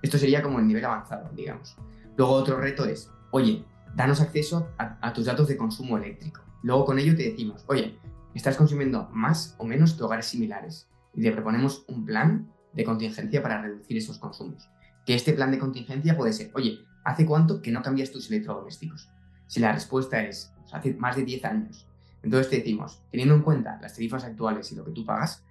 Esto 0.01 0.17
sería 0.17 0.43
como 0.43 0.59
el 0.59 0.67
nivel 0.67 0.85
avanzado, 0.85 1.29
digamos. 1.35 1.77
Luego 2.17 2.33
otro 2.33 2.59
reto 2.59 2.85
es, 2.85 3.11
oye, 3.31 3.65
danos 3.95 4.21
acceso 4.21 4.69
a, 4.79 4.97
a 5.01 5.13
tus 5.13 5.27
datos 5.27 5.49
de 5.49 5.57
consumo 5.57 5.99
eléctrico. 5.99 6.41
Luego 6.63 6.85
con 6.85 6.99
ello 6.99 7.17
te 7.17 7.25
decimos, 7.25 7.65
oye, 7.69 7.99
estás 8.35 8.57
consumiendo 8.57 9.09
más 9.13 9.55
o 9.59 9.65
menos 9.65 9.95
que 9.95 10.05
hogares 10.05 10.27
similares 10.27 10.89
y 11.15 11.23
te 11.23 11.33
proponemos 11.33 11.85
un 11.89 12.05
plan 12.05 12.53
de 12.73 12.85
contingencia 12.85 13.43
para 13.43 13.61
reducir 13.61 13.97
esos 13.97 14.19
consumos. 14.19 14.69
Que 15.05 15.15
este 15.15 15.33
plan 15.33 15.51
de 15.51 15.59
contingencia 15.59 16.17
puede 16.17 16.33
ser, 16.33 16.51
oye, 16.55 16.81
¿hace 17.05 17.27
cuánto 17.27 17.63
que 17.63 17.73
no 17.73 17.83
cambias 17.83 18.11
tus 18.11 18.31
electrodomésticos? 18.31 19.11
Si 19.47 19.61
la 19.61 19.73
respuesta 19.73 20.23
es, 20.23 20.53
pues, 20.61 20.75
hace 20.75 20.95
más 20.95 21.17
de 21.17 21.25
10 21.25 21.45
años, 21.47 21.89
entonces 22.23 22.51
te 22.51 22.57
decimos, 22.57 23.03
teniendo 23.11 23.35
en 23.35 23.43
cuenta 23.43 23.79
las 23.81 23.95
tarifas 23.95 24.25
actuales 24.25 24.71
y 24.73 24.77
lo 24.77 24.85
que 24.85 24.93
tú 24.93 25.05
pagas, 25.05 25.45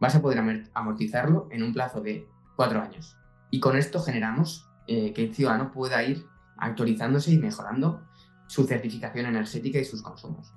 vas 0.00 0.14
a 0.16 0.22
poder 0.22 0.68
amortizarlo 0.74 1.48
en 1.50 1.62
un 1.62 1.72
plazo 1.72 2.00
de 2.00 2.26
4 2.56 2.82
años. 2.82 3.16
Y 3.50 3.60
con 3.60 3.76
esto 3.76 4.00
generamos 4.00 4.68
eh, 4.86 5.12
que 5.12 5.24
el 5.24 5.34
ciudadano 5.34 5.70
pueda 5.70 6.02
ir 6.02 6.26
actualizándose 6.56 7.32
y 7.32 7.38
mejorando 7.38 8.02
su 8.46 8.64
certificación 8.64 9.26
energética 9.26 9.78
y 9.78 9.84
sus 9.84 10.02
consumos. 10.02 10.52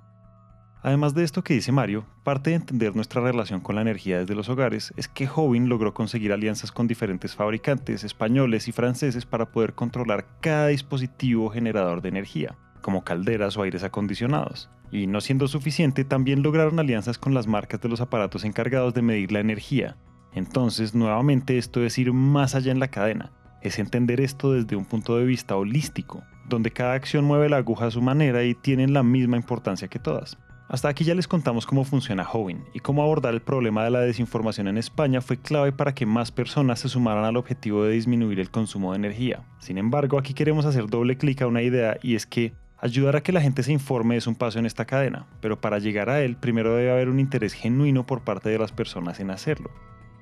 Además 0.82 1.12
de 1.12 1.24
esto 1.24 1.42
que 1.42 1.54
dice 1.54 1.72
Mario, 1.72 2.04
parte 2.22 2.50
de 2.50 2.56
entender 2.56 2.94
nuestra 2.94 3.20
relación 3.20 3.60
con 3.60 3.74
la 3.74 3.82
energía 3.82 4.20
desde 4.20 4.36
los 4.36 4.48
hogares 4.48 4.92
es 4.96 5.08
que 5.08 5.28
Howin 5.28 5.68
logró 5.68 5.92
conseguir 5.92 6.32
alianzas 6.32 6.70
con 6.70 6.86
diferentes 6.86 7.34
fabricantes 7.34 8.04
españoles 8.04 8.68
y 8.68 8.72
franceses 8.72 9.26
para 9.26 9.46
poder 9.46 9.74
controlar 9.74 10.26
cada 10.40 10.68
dispositivo 10.68 11.50
generador 11.50 12.00
de 12.00 12.10
energía, 12.10 12.56
como 12.80 13.02
calderas 13.02 13.56
o 13.56 13.62
aires 13.62 13.82
acondicionados. 13.82 14.70
Y 14.92 15.08
no 15.08 15.20
siendo 15.20 15.48
suficiente, 15.48 16.04
también 16.04 16.42
lograron 16.42 16.78
alianzas 16.78 17.18
con 17.18 17.34
las 17.34 17.48
marcas 17.48 17.80
de 17.80 17.88
los 17.88 18.00
aparatos 18.00 18.44
encargados 18.44 18.94
de 18.94 19.02
medir 19.02 19.32
la 19.32 19.40
energía. 19.40 19.96
Entonces, 20.32 20.94
nuevamente 20.94 21.58
esto 21.58 21.84
es 21.84 21.98
ir 21.98 22.12
más 22.12 22.54
allá 22.54 22.70
en 22.70 22.78
la 22.78 22.88
cadena, 22.88 23.32
es 23.62 23.80
entender 23.80 24.20
esto 24.20 24.52
desde 24.52 24.76
un 24.76 24.84
punto 24.84 25.16
de 25.16 25.24
vista 25.24 25.56
holístico, 25.56 26.22
donde 26.48 26.70
cada 26.70 26.94
acción 26.94 27.24
mueve 27.24 27.48
la 27.48 27.56
aguja 27.56 27.86
a 27.86 27.90
su 27.90 28.00
manera 28.00 28.44
y 28.44 28.54
tienen 28.54 28.92
la 28.92 29.02
misma 29.02 29.36
importancia 29.36 29.88
que 29.88 29.98
todas. 29.98 30.38
Hasta 30.68 30.90
aquí 30.90 31.02
ya 31.02 31.14
les 31.14 31.26
contamos 31.26 31.64
cómo 31.64 31.82
funciona 31.82 32.28
Howin 32.30 32.62
y 32.74 32.80
cómo 32.80 33.02
abordar 33.02 33.32
el 33.32 33.40
problema 33.40 33.84
de 33.84 33.90
la 33.90 34.00
desinformación 34.00 34.68
en 34.68 34.76
España 34.76 35.22
fue 35.22 35.38
clave 35.38 35.72
para 35.72 35.94
que 35.94 36.04
más 36.04 36.30
personas 36.30 36.80
se 36.80 36.90
sumaran 36.90 37.24
al 37.24 37.38
objetivo 37.38 37.84
de 37.84 37.92
disminuir 37.92 38.38
el 38.38 38.50
consumo 38.50 38.92
de 38.92 38.98
energía. 38.98 39.42
Sin 39.60 39.78
embargo, 39.78 40.18
aquí 40.18 40.34
queremos 40.34 40.66
hacer 40.66 40.86
doble 40.86 41.16
clic 41.16 41.40
a 41.40 41.46
una 41.46 41.62
idea 41.62 41.96
y 42.02 42.16
es 42.16 42.26
que 42.26 42.52
ayudar 42.76 43.16
a 43.16 43.22
que 43.22 43.32
la 43.32 43.40
gente 43.40 43.62
se 43.62 43.72
informe 43.72 44.18
es 44.18 44.26
un 44.26 44.34
paso 44.34 44.58
en 44.58 44.66
esta 44.66 44.84
cadena, 44.84 45.26
pero 45.40 45.58
para 45.58 45.78
llegar 45.78 46.10
a 46.10 46.20
él 46.20 46.36
primero 46.36 46.74
debe 46.74 46.92
haber 46.92 47.08
un 47.08 47.18
interés 47.18 47.54
genuino 47.54 48.04
por 48.04 48.20
parte 48.20 48.50
de 48.50 48.58
las 48.58 48.72
personas 48.72 49.20
en 49.20 49.30
hacerlo. 49.30 49.70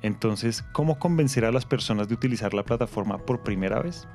Entonces, 0.03 0.63
¿cómo 0.73 1.01
convencer 1.01 1.45
a 1.45 1.51
las 1.51 1.67
personas 1.67 2.07
de 2.07 2.15
utilizar 2.15 2.55
la 2.55 2.63
plataforma 2.63 3.19
por 3.19 3.43
primera 3.43 3.83
vez? 3.83 4.07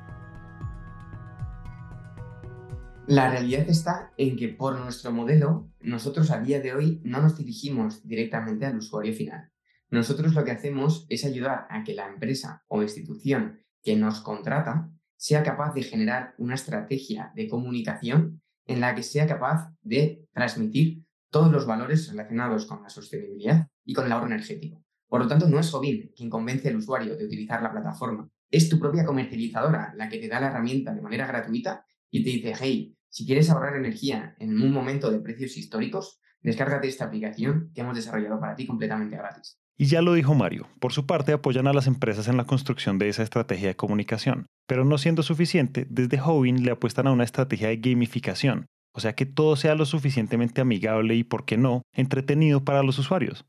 La 3.08 3.28
realidad 3.30 3.68
está 3.68 4.12
en 4.16 4.36
que 4.36 4.48
por 4.48 4.78
nuestro 4.78 5.10
modelo, 5.10 5.68
nosotros 5.80 6.30
a 6.30 6.40
día 6.40 6.60
de 6.60 6.72
hoy 6.72 7.00
no 7.04 7.20
nos 7.20 7.36
dirigimos 7.36 8.06
directamente 8.06 8.64
al 8.64 8.76
usuario 8.76 9.12
final. 9.12 9.50
Nosotros 9.90 10.34
lo 10.34 10.44
que 10.44 10.52
hacemos 10.52 11.04
es 11.08 11.24
ayudar 11.24 11.66
a 11.68 11.82
que 11.82 11.94
la 11.94 12.06
empresa 12.06 12.62
o 12.68 12.80
institución 12.80 13.60
que 13.82 13.96
nos 13.96 14.20
contrata 14.20 14.88
sea 15.16 15.42
capaz 15.42 15.74
de 15.74 15.82
generar 15.82 16.34
una 16.38 16.54
estrategia 16.54 17.32
de 17.34 17.48
comunicación 17.48 18.40
en 18.66 18.80
la 18.80 18.94
que 18.94 19.02
sea 19.02 19.26
capaz 19.26 19.74
de 19.82 20.24
transmitir 20.32 21.04
todos 21.28 21.50
los 21.50 21.66
valores 21.66 22.08
relacionados 22.08 22.66
con 22.66 22.82
la 22.82 22.88
sostenibilidad 22.88 23.66
y 23.84 23.94
con 23.94 24.06
el 24.06 24.12
ahorro 24.12 24.26
energético. 24.26 24.84
Por 25.08 25.20
lo 25.20 25.26
tanto, 25.26 25.48
no 25.48 25.58
es 25.58 25.70
Jovin 25.70 26.12
quien 26.16 26.30
convence 26.30 26.68
al 26.68 26.76
usuario 26.76 27.16
de 27.16 27.26
utilizar 27.26 27.62
la 27.62 27.72
plataforma, 27.72 28.30
es 28.52 28.68
tu 28.68 28.78
propia 28.78 29.04
comercializadora 29.04 29.92
la 29.96 30.08
que 30.08 30.18
te 30.18 30.28
da 30.28 30.38
la 30.38 30.48
herramienta 30.48 30.94
de 30.94 31.00
manera 31.00 31.26
gratuita 31.26 31.86
y 32.12 32.22
te 32.22 32.30
dice, 32.30 32.52
hey, 32.60 32.94
si 33.08 33.26
quieres 33.26 33.50
ahorrar 33.50 33.74
energía 33.74 34.36
en 34.38 34.60
un 34.60 34.70
momento 34.70 35.10
de 35.10 35.18
precios 35.18 35.56
históricos, 35.56 36.20
descárgate 36.42 36.86
esta 36.86 37.06
aplicación 37.06 37.72
que 37.74 37.80
hemos 37.80 37.96
desarrollado 37.96 38.38
para 38.38 38.54
ti 38.54 38.66
completamente 38.66 39.16
gratis. 39.16 39.58
Y 39.78 39.86
ya 39.86 40.02
lo 40.02 40.12
dijo 40.12 40.34
Mario, 40.34 40.68
por 40.78 40.92
su 40.92 41.06
parte 41.06 41.32
apoyan 41.32 41.66
a 41.66 41.72
las 41.72 41.86
empresas 41.86 42.28
en 42.28 42.36
la 42.36 42.44
construcción 42.44 42.98
de 42.98 43.08
esa 43.08 43.22
estrategia 43.22 43.68
de 43.68 43.76
comunicación, 43.76 44.46
pero 44.68 44.84
no 44.84 44.98
siendo 44.98 45.22
suficiente, 45.22 45.86
desde 45.88 46.20
Howin 46.20 46.62
le 46.62 46.70
apuestan 46.70 47.06
a 47.06 47.12
una 47.12 47.24
estrategia 47.24 47.68
de 47.68 47.78
gamificación, 47.78 48.66
o 48.94 49.00
sea 49.00 49.14
que 49.14 49.24
todo 49.24 49.56
sea 49.56 49.74
lo 49.74 49.86
suficientemente 49.86 50.60
amigable 50.60 51.14
y, 51.14 51.24
por 51.24 51.46
qué 51.46 51.56
no, 51.56 51.80
entretenido 51.94 52.62
para 52.62 52.82
los 52.82 52.98
usuarios. 52.98 53.46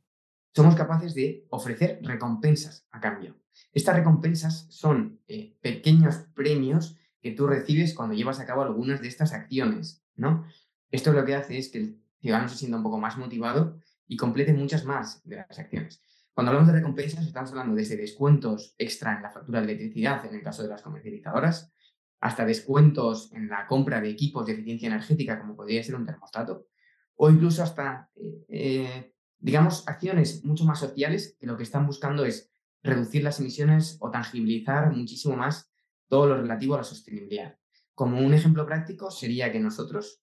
Somos 0.56 0.76
capaces 0.76 1.14
de 1.14 1.46
ofrecer 1.50 2.00
recompensas 2.02 2.88
a 2.92 3.02
cambio. 3.02 3.36
Estas 3.74 3.98
recompensas 3.98 4.68
son 4.70 5.20
eh, 5.28 5.58
pequeños 5.62 6.16
premios 6.34 6.98
que 7.24 7.32
tú 7.32 7.48
recibes 7.48 7.96
cuando 7.96 8.14
llevas 8.14 8.42
a 8.42 8.46
cabo 8.46 8.62
algunas 8.62 9.02
de 9.02 9.08
estas 9.08 9.32
acciones, 9.34 10.04
¿no? 10.16 10.46
Esto 10.92 11.14
lo 11.14 11.26
que 11.26 11.36
hace 11.36 11.58
es 11.58 11.70
que 11.70 11.78
el 11.80 12.04
ciudadano 12.20 12.50
se 12.50 12.58
sienta 12.58 12.78
un 12.78 12.84
poco 12.84 13.00
más 13.00 13.18
motivado 13.18 13.80
y 14.08 14.18
complete 14.18 14.54
muchas 14.54 14.84
más 14.84 15.24
de 15.24 15.38
las 15.38 15.58
acciones. 15.58 16.02
Cuando 16.34 16.52
hablamos 16.52 16.68
de 16.68 16.80
recompensas, 16.80 17.26
estamos 17.26 17.52
hablando 17.52 17.76
desde 17.76 17.96
descuentos 17.96 18.76
extra 18.78 19.16
en 19.16 19.24
la 19.24 19.32
factura 19.32 19.62
de 19.62 19.72
electricidad, 19.72 20.26
en 20.26 20.36
el 20.36 20.44
caso 20.44 20.64
de 20.64 20.70
las 20.70 20.82
comercializadoras, 20.82 21.72
hasta 22.20 22.46
descuentos 22.46 23.32
en 23.34 23.48
la 23.48 23.68
compra 23.68 24.02
de 24.02 24.10
equipos 24.10 24.46
de 24.46 24.54
eficiencia 24.54 24.88
energética, 24.88 25.40
como 25.40 25.56
podría 25.56 25.82
ser 25.82 25.96
un 25.96 26.06
termostato, 26.06 26.68
o 27.16 27.30
incluso 27.30 27.64
hasta, 27.64 28.10
eh, 28.16 28.46
eh, 28.50 29.14
digamos, 29.40 29.88
acciones 29.88 30.44
mucho 30.44 30.66
más 30.66 30.80
sociales 30.80 31.38
que 31.40 31.48
lo 31.48 31.56
que 31.56 31.64
están 31.64 31.86
buscando 31.88 32.26
es 32.26 32.52
reducir 32.82 33.24
las 33.24 33.40
emisiones 33.40 33.98
o 34.02 34.12
tangibilizar 34.12 34.92
muchísimo 34.92 35.38
más 35.38 35.73
todo 36.08 36.28
lo 36.28 36.38
relativo 36.38 36.76
a 36.76 36.80
la 36.80 36.84
sostenibilidad. 36.84 37.58
Como 37.96 38.20
un 38.20 38.34
ejemplo 38.34 38.66
práctico 38.66 39.12
sería 39.12 39.52
que 39.52 39.60
nosotros, 39.60 40.22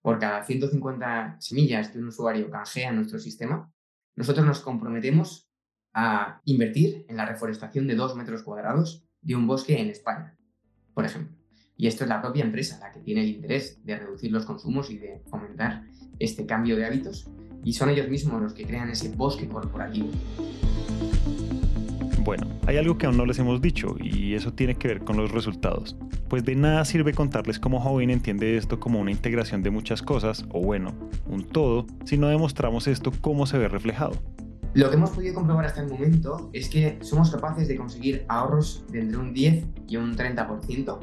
por 0.00 0.18
cada 0.18 0.44
150 0.44 1.36
semillas 1.40 1.90
que 1.90 1.98
un 1.98 2.08
usuario 2.08 2.50
canjea 2.50 2.90
en 2.90 2.96
nuestro 2.96 3.18
sistema, 3.18 3.72
nosotros 4.16 4.46
nos 4.46 4.60
comprometemos 4.60 5.50
a 5.92 6.40
invertir 6.44 7.04
en 7.08 7.16
la 7.16 7.26
reforestación 7.26 7.86
de 7.86 7.96
dos 7.96 8.16
metros 8.16 8.42
cuadrados 8.42 9.04
de 9.20 9.34
un 9.34 9.46
bosque 9.46 9.80
en 9.80 9.88
España, 9.88 10.36
por 10.94 11.04
ejemplo. 11.04 11.36
Y 11.76 11.86
esto 11.86 12.04
es 12.04 12.10
la 12.10 12.20
propia 12.20 12.44
empresa 12.44 12.78
la 12.78 12.92
que 12.92 13.00
tiene 13.00 13.22
el 13.22 13.28
interés 13.28 13.84
de 13.84 13.98
reducir 13.98 14.30
los 14.30 14.44
consumos 14.44 14.90
y 14.90 14.98
de 14.98 15.22
fomentar 15.30 15.86
este 16.18 16.46
cambio 16.46 16.76
de 16.76 16.84
hábitos, 16.84 17.30
y 17.64 17.72
son 17.72 17.90
ellos 17.90 18.08
mismos 18.08 18.42
los 18.42 18.52
que 18.52 18.66
crean 18.66 18.90
ese 18.90 19.08
bosque 19.08 19.48
corporativo. 19.48 20.10
Bueno, 22.30 22.46
hay 22.68 22.76
algo 22.76 22.96
que 22.96 23.06
aún 23.06 23.16
no 23.16 23.26
les 23.26 23.40
hemos 23.40 23.60
dicho 23.60 23.96
y 23.98 24.34
eso 24.34 24.52
tiene 24.52 24.76
que 24.76 24.86
ver 24.86 25.00
con 25.00 25.16
los 25.16 25.32
resultados. 25.32 25.96
Pues 26.28 26.44
de 26.44 26.54
nada 26.54 26.84
sirve 26.84 27.12
contarles 27.12 27.58
cómo 27.58 27.82
Howin 27.82 28.08
entiende 28.08 28.56
esto 28.56 28.78
como 28.78 29.00
una 29.00 29.10
integración 29.10 29.64
de 29.64 29.70
muchas 29.70 30.00
cosas, 30.00 30.44
o 30.50 30.60
bueno, 30.60 30.94
un 31.26 31.44
todo, 31.44 31.88
si 32.04 32.18
no 32.18 32.28
demostramos 32.28 32.86
esto 32.86 33.10
cómo 33.20 33.46
se 33.46 33.58
ve 33.58 33.66
reflejado. 33.66 34.12
Lo 34.74 34.90
que 34.90 34.94
hemos 34.94 35.10
podido 35.10 35.34
comprobar 35.34 35.64
hasta 35.64 35.82
el 35.82 35.88
momento 35.88 36.50
es 36.52 36.68
que 36.68 37.00
somos 37.00 37.32
capaces 37.32 37.66
de 37.66 37.74
conseguir 37.74 38.24
ahorros 38.28 38.84
de 38.92 39.00
entre 39.00 39.18
un 39.18 39.34
10 39.34 39.66
y 39.88 39.96
un 39.96 40.14
30%, 40.14 40.98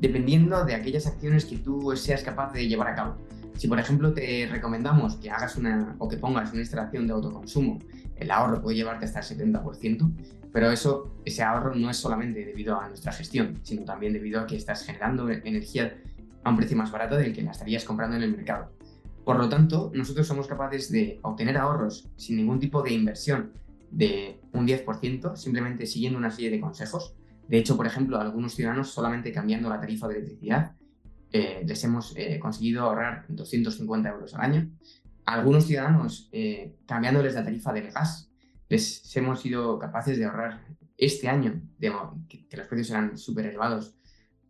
dependiendo 0.00 0.64
de 0.64 0.74
aquellas 0.74 1.06
acciones 1.06 1.44
que 1.44 1.58
tú 1.58 1.94
seas 1.96 2.22
capaz 2.22 2.50
de 2.54 2.66
llevar 2.66 2.88
a 2.88 2.94
cabo. 2.94 3.16
Si 3.58 3.68
por 3.68 3.78
ejemplo 3.78 4.14
te 4.14 4.48
recomendamos 4.50 5.16
que 5.16 5.30
hagas 5.30 5.56
una 5.56 5.96
o 5.98 6.08
que 6.08 6.16
pongas 6.16 6.50
una 6.52 6.62
instalación 6.62 7.06
de 7.06 7.12
autoconsumo, 7.12 7.78
el 8.16 8.30
ahorro 8.30 8.62
puede 8.62 8.76
llevarte 8.76 9.04
hasta 9.04 9.20
el 9.20 9.52
70%, 9.52 10.10
pero 10.52 10.70
eso, 10.70 11.16
ese 11.24 11.42
ahorro 11.42 11.74
no 11.74 11.90
es 11.90 11.96
solamente 11.96 12.44
debido 12.44 12.78
a 12.78 12.88
nuestra 12.88 13.12
gestión, 13.12 13.60
sino 13.62 13.84
también 13.84 14.12
debido 14.12 14.40
a 14.40 14.46
que 14.46 14.56
estás 14.56 14.84
generando 14.84 15.28
energía 15.30 15.96
a 16.44 16.50
un 16.50 16.56
precio 16.56 16.76
más 16.76 16.90
barato 16.90 17.16
del 17.16 17.32
que 17.32 17.42
la 17.42 17.52
estarías 17.52 17.84
comprando 17.84 18.16
en 18.16 18.22
el 18.22 18.36
mercado. 18.36 18.70
Por 19.24 19.36
lo 19.36 19.48
tanto, 19.48 19.90
nosotros 19.94 20.26
somos 20.26 20.46
capaces 20.46 20.90
de 20.90 21.20
obtener 21.22 21.56
ahorros 21.56 22.08
sin 22.16 22.36
ningún 22.36 22.58
tipo 22.58 22.82
de 22.82 22.92
inversión 22.92 23.52
de 23.90 24.40
un 24.52 24.66
10%, 24.66 25.36
simplemente 25.36 25.86
siguiendo 25.86 26.18
una 26.18 26.30
serie 26.30 26.50
de 26.50 26.60
consejos. 26.60 27.14
De 27.48 27.58
hecho, 27.58 27.76
por 27.76 27.86
ejemplo, 27.86 28.18
a 28.18 28.22
algunos 28.22 28.54
ciudadanos 28.54 28.90
solamente 28.90 29.32
cambiando 29.32 29.68
la 29.68 29.80
tarifa 29.80 30.08
de 30.08 30.16
electricidad 30.16 30.72
eh, 31.32 31.62
les 31.66 31.82
hemos 31.84 32.14
eh, 32.16 32.38
conseguido 32.38 32.82
ahorrar 32.82 33.24
250 33.28 34.08
euros 34.08 34.34
al 34.34 34.42
año. 34.42 34.70
Algunos 35.24 35.66
ciudadanos 35.66 36.28
eh, 36.32 36.74
cambiándoles 36.86 37.34
la 37.34 37.44
tarifa 37.44 37.72
del 37.72 37.90
gas 37.90 38.31
hemos 39.14 39.40
sido 39.40 39.78
capaces 39.78 40.18
de 40.18 40.24
ahorrar 40.24 40.64
este 40.96 41.28
año, 41.28 41.60
de, 41.78 41.92
que, 42.28 42.56
los 42.56 42.66
precios 42.66 42.90
eran 42.90 43.18
súper 43.18 43.46
elevados, 43.46 43.94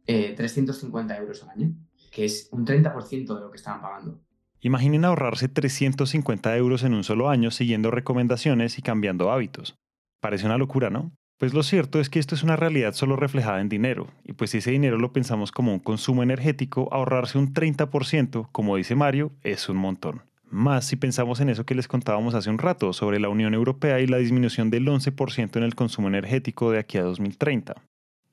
350 0.07 1.14
eh, 1.14 1.19
euros 1.19 1.43
al 1.43 1.50
año, 1.50 1.75
que 2.11 2.25
es 2.25 2.49
un 2.52 2.67
30% 2.67 3.35
de 3.35 3.41
lo 3.41 3.50
que 3.50 3.57
estaban 3.57 3.81
pagando. 3.81 4.21
Imaginen 4.61 5.05
ahorrarse 5.05 5.49
350 5.49 6.57
euros 6.57 6.85
en 6.85 6.95
un 6.95 7.05
solo 7.05 7.29
año 7.29 7.50
siguiendo 7.50 7.91
recomendaciones 7.91 8.79
y 8.79 8.83
cambiando 8.83 9.33
hábitos. 9.33 9.75
Parece 10.21 10.47
una 10.47 10.59
locura, 10.59 10.91
¿no? 10.91 11.12
Pues 11.38 11.55
lo 11.55 11.64
cierto 11.64 11.99
es 11.99 12.09
que 12.09 12.21
esto 12.21 12.37
es 12.37 12.45
una 12.45 12.55
realidad 12.55 12.93
solo 12.93 13.17
reflejada 13.17 13.61
en 13.61 13.69
dinero, 13.69 14.07
y 14.23 14.35
pues 14.35 14.50
si 14.50 14.59
ese 14.59 14.71
dinero 14.71 14.99
lo 14.99 15.12
pensamos 15.12 15.50
como 15.50 15.73
un 15.73 15.81
consumo 15.81 16.23
energético, 16.23 16.88
ahorrarse 16.93 17.38
un 17.38 17.52
30%, 17.52 18.49
como 18.52 18.76
dice 18.76 18.95
Mario, 18.95 19.33
es 19.43 19.69
un 19.69 19.79
montón. 19.79 20.23
Más 20.52 20.85
si 20.85 20.97
pensamos 20.97 21.40
en 21.40 21.49
eso 21.49 21.64
que 21.64 21.75
les 21.75 21.88
contábamos 21.88 22.35
hace 22.35 22.50
un 22.50 22.59
rato 22.59 22.92
sobre 22.92 23.18
la 23.18 23.30
Unión 23.30 23.54
Europea 23.54 24.00
y 24.00 24.06
la 24.06 24.18
disminución 24.18 24.68
del 24.68 24.87
11% 24.87 25.56
en 25.56 25.62
el 25.62 25.75
consumo 25.75 26.09
energético 26.09 26.71
de 26.71 26.78
aquí 26.78 26.99
a 26.99 27.04
2030. 27.04 27.75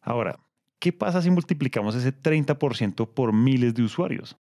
Ahora, 0.01 0.37
¿qué 0.79 0.91
pasa 0.91 1.21
si 1.21 1.31
multiplicamos 1.31 1.95
ese 1.95 2.11
30% 2.11 3.13
por 3.13 3.31
miles 3.31 3.73
de 3.73 3.83
usuarios? 3.83 4.37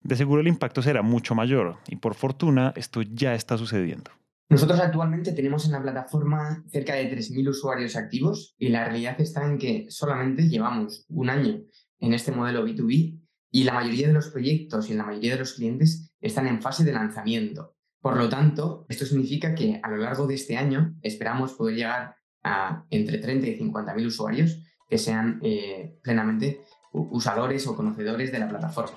De 0.00 0.16
seguro 0.16 0.40
el 0.40 0.48
impacto 0.48 0.80
será 0.80 1.02
mucho 1.02 1.34
mayor 1.34 1.76
y 1.88 1.96
por 1.96 2.14
fortuna 2.14 2.72
esto 2.74 3.02
ya 3.02 3.34
está 3.34 3.58
sucediendo. 3.58 4.10
Nosotros 4.48 4.80
actualmente 4.80 5.32
tenemos 5.32 5.66
en 5.66 5.72
la 5.72 5.82
plataforma 5.82 6.64
cerca 6.68 6.94
de 6.94 7.14
3.000 7.14 7.50
usuarios 7.50 7.96
activos 7.96 8.54
y 8.56 8.70
la 8.70 8.86
realidad 8.86 9.20
está 9.20 9.46
en 9.46 9.58
que 9.58 9.84
solamente 9.90 10.48
llevamos 10.48 11.04
un 11.10 11.28
año 11.28 11.60
en 11.98 12.14
este 12.14 12.32
modelo 12.32 12.66
B2B 12.66 13.20
y 13.50 13.64
la 13.64 13.74
mayoría 13.74 14.08
de 14.08 14.14
los 14.14 14.28
proyectos 14.28 14.90
y 14.90 14.94
la 14.94 15.04
mayoría 15.04 15.32
de 15.32 15.40
los 15.40 15.54
clientes 15.54 16.12
están 16.20 16.46
en 16.46 16.62
fase 16.62 16.84
de 16.84 16.92
lanzamiento. 16.92 17.74
Por 18.00 18.16
lo 18.16 18.28
tanto, 18.28 18.86
esto 18.88 19.04
significa 19.04 19.54
que 19.54 19.80
a 19.82 19.90
lo 19.90 19.98
largo 19.98 20.26
de 20.26 20.34
este 20.34 20.56
año 20.56 20.94
esperamos 21.02 21.52
poder 21.52 21.76
llegar 21.76 22.16
a 22.42 22.84
entre 22.90 23.18
30 23.18 23.46
y 23.48 23.56
50 23.56 23.94
mil 23.94 24.06
usuarios 24.06 24.62
que 24.88 24.98
sean 24.98 25.38
eh, 25.42 25.98
plenamente 26.02 26.62
usadores 26.92 27.66
o 27.66 27.76
conocedores 27.76 28.32
de 28.32 28.38
la 28.38 28.48
plataforma. 28.48 28.96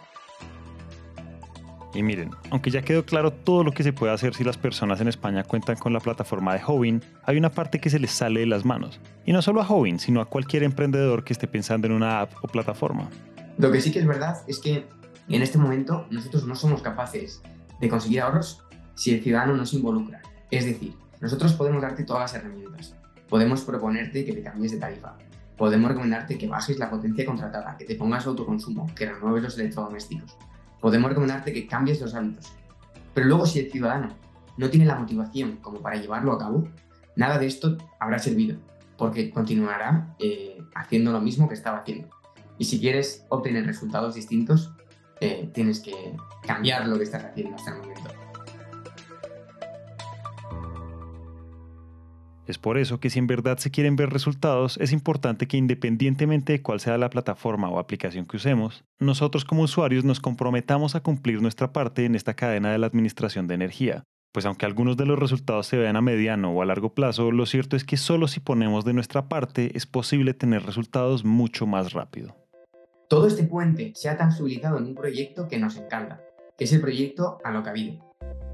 Y 1.94 2.02
miren, 2.02 2.32
aunque 2.50 2.72
ya 2.72 2.82
quedó 2.82 3.06
claro 3.06 3.32
todo 3.32 3.64
lo 3.64 3.72
que 3.72 3.84
se 3.84 3.94
puede 3.94 4.14
hacer 4.14 4.34
si 4.34 4.44
las 4.44 4.58
personas 4.58 5.00
en 5.00 5.08
España 5.08 5.44
cuentan 5.44 5.76
con 5.76 5.94
la 5.94 6.00
plataforma 6.00 6.54
de 6.54 6.62
Hobin, 6.66 7.04
hay 7.24 7.38
una 7.38 7.52
parte 7.52 7.80
que 7.80 7.92
se 7.92 8.00
les 8.00 8.10
sale 8.10 8.40
de 8.40 8.48
las 8.48 8.66
manos. 8.66 9.00
Y 9.26 9.32
no 9.32 9.44
solo 9.44 9.62
a 9.62 9.68
Hobin, 9.68 10.00
sino 10.00 10.20
a 10.20 10.26
cualquier 10.26 10.64
emprendedor 10.64 11.24
que 11.24 11.34
esté 11.34 11.48
pensando 11.48 11.86
en 11.86 11.94
una 11.94 12.22
app 12.22 12.32
o 12.42 12.48
plataforma. 12.48 13.10
Lo 13.58 13.72
que 13.72 13.82
sí 13.82 13.92
que 13.92 14.00
es 14.00 14.08
verdad 14.08 14.44
es 14.48 14.60
que 14.60 14.88
en 15.30 15.42
este 15.42 15.58
momento 15.58 16.08
nosotros 16.10 16.46
no 16.46 16.56
somos 16.56 16.82
capaces 16.82 17.42
de 17.80 17.90
conseguir 17.90 18.22
ahorros 18.22 18.64
si 18.96 19.14
el 19.14 19.24
ciudadano 19.24 19.56
no 19.56 19.66
se 19.66 19.78
involucra. 19.78 20.22
Es 20.52 20.66
decir, 20.66 20.96
nosotros 21.22 21.54
podemos 21.54 21.82
darte 21.82 22.04
todas 22.04 22.34
las 22.34 22.42
herramientas. 22.42 22.96
Podemos 23.30 23.62
proponerte 23.62 24.26
que 24.26 24.34
te 24.34 24.44
cambies 24.44 24.72
de 24.74 24.78
tarifa. 24.78 25.18
Podemos 25.58 25.90
recomendarte 25.90 26.38
que 26.38 26.48
bajes 26.48 26.78
la 26.78 26.90
potencia 26.90 27.26
contratada, 27.26 27.78
que 27.78 27.86
te 27.86 27.96
pongas 27.96 28.26
autoconsumo, 28.26 28.88
que 28.96 29.06
renueves 29.06 29.44
los 29.44 29.58
electrodomésticos 29.58 30.38
podemos 30.84 31.08
recomendarte 31.08 31.54
que 31.54 31.66
cambies 31.66 32.02
los 32.02 32.14
hábitos. 32.14 32.52
Pero 33.14 33.28
luego 33.28 33.46
si 33.46 33.60
el 33.60 33.72
ciudadano 33.72 34.10
no 34.58 34.70
tiene 34.70 34.86
la 34.86 34.96
motivación 34.96 35.56
como 35.62 35.80
para 35.80 35.96
llevarlo 35.96 36.34
a 36.34 36.38
cabo, 36.38 36.68
nada 37.16 37.40
de 37.40 37.48
esto 37.48 37.78
habrá 38.02 38.20
servido, 38.20 38.58
porque 38.98 39.32
continuará 39.32 40.14
eh, 40.20 40.62
haciendo 40.76 41.14
lo 41.14 41.22
mismo 41.22 41.48
que 41.48 41.54
estaba 41.54 41.78
haciendo. 41.78 42.10
Y 42.64 42.66
si 42.66 42.80
quieres 42.80 43.26
obtener 43.28 43.66
resultados 43.66 44.16
distintos, 44.16 44.72
eh, 45.20 45.50
tienes 45.54 45.82
que 45.82 46.16
cambiar 46.48 46.88
lo 46.88 46.98
que 46.98 47.04
estás 47.04 47.26
haciendo 47.26 47.58
hasta 47.58 47.72
el 47.72 47.80
momento. 47.80 48.10
Es 52.48 52.58
por 52.58 52.78
eso 52.78 53.02
que 53.02 53.10
si 53.10 53.20
en 53.20 53.28
verdad 53.28 53.58
se 53.58 53.70
quieren 53.70 53.98
ver 53.98 54.12
resultados, 54.12 54.78
es 54.78 54.94
importante 54.94 55.46
que 55.46 55.58
independientemente 55.58 56.54
de 56.54 56.62
cuál 56.62 56.80
sea 56.80 56.98
la 56.98 57.10
plataforma 57.10 57.70
o 57.70 57.80
aplicación 57.80 58.26
que 58.26 58.38
usemos, 58.38 58.86
nosotros 58.98 59.44
como 59.44 59.64
usuarios 59.64 60.06
nos 60.06 60.22
comprometamos 60.22 60.96
a 60.96 61.02
cumplir 61.02 61.42
nuestra 61.42 61.74
parte 61.74 62.06
en 62.06 62.16
esta 62.16 62.34
cadena 62.34 62.72
de 62.72 62.78
la 62.78 62.88
administración 62.88 63.46
de 63.48 63.56
energía. 63.56 64.06
Pues 64.32 64.46
aunque 64.46 64.66
algunos 64.66 64.96
de 64.96 65.06
los 65.06 65.20
resultados 65.20 65.68
se 65.68 65.76
vean 65.76 65.98
a 65.98 66.02
mediano 66.02 66.52
o 66.54 66.62
a 66.62 66.66
largo 66.66 66.94
plazo, 66.94 67.30
lo 67.30 67.46
cierto 67.46 67.76
es 67.76 67.84
que 67.84 67.98
solo 67.98 68.30
si 68.30 68.40
ponemos 68.40 68.86
de 68.86 68.94
nuestra 68.94 69.28
parte 69.28 69.76
es 69.76 69.86
posible 69.86 70.34
tener 70.34 70.64
resultados 70.66 71.26
mucho 71.26 71.68
más 71.68 71.92
rápido. 71.92 72.43
Todo 73.14 73.28
este 73.28 73.44
puente 73.44 73.92
se 73.94 74.10
ha 74.10 74.18
tangibilizado 74.18 74.80
en 74.80 74.86
un 74.86 74.96
proyecto 74.96 75.48
que 75.48 75.60
nos 75.60 75.78
encanta, 75.78 76.20
que 76.58 76.64
es 76.64 76.74
el 76.74 76.82
proyecto 76.82 77.38
Alocavide. 77.44 78.02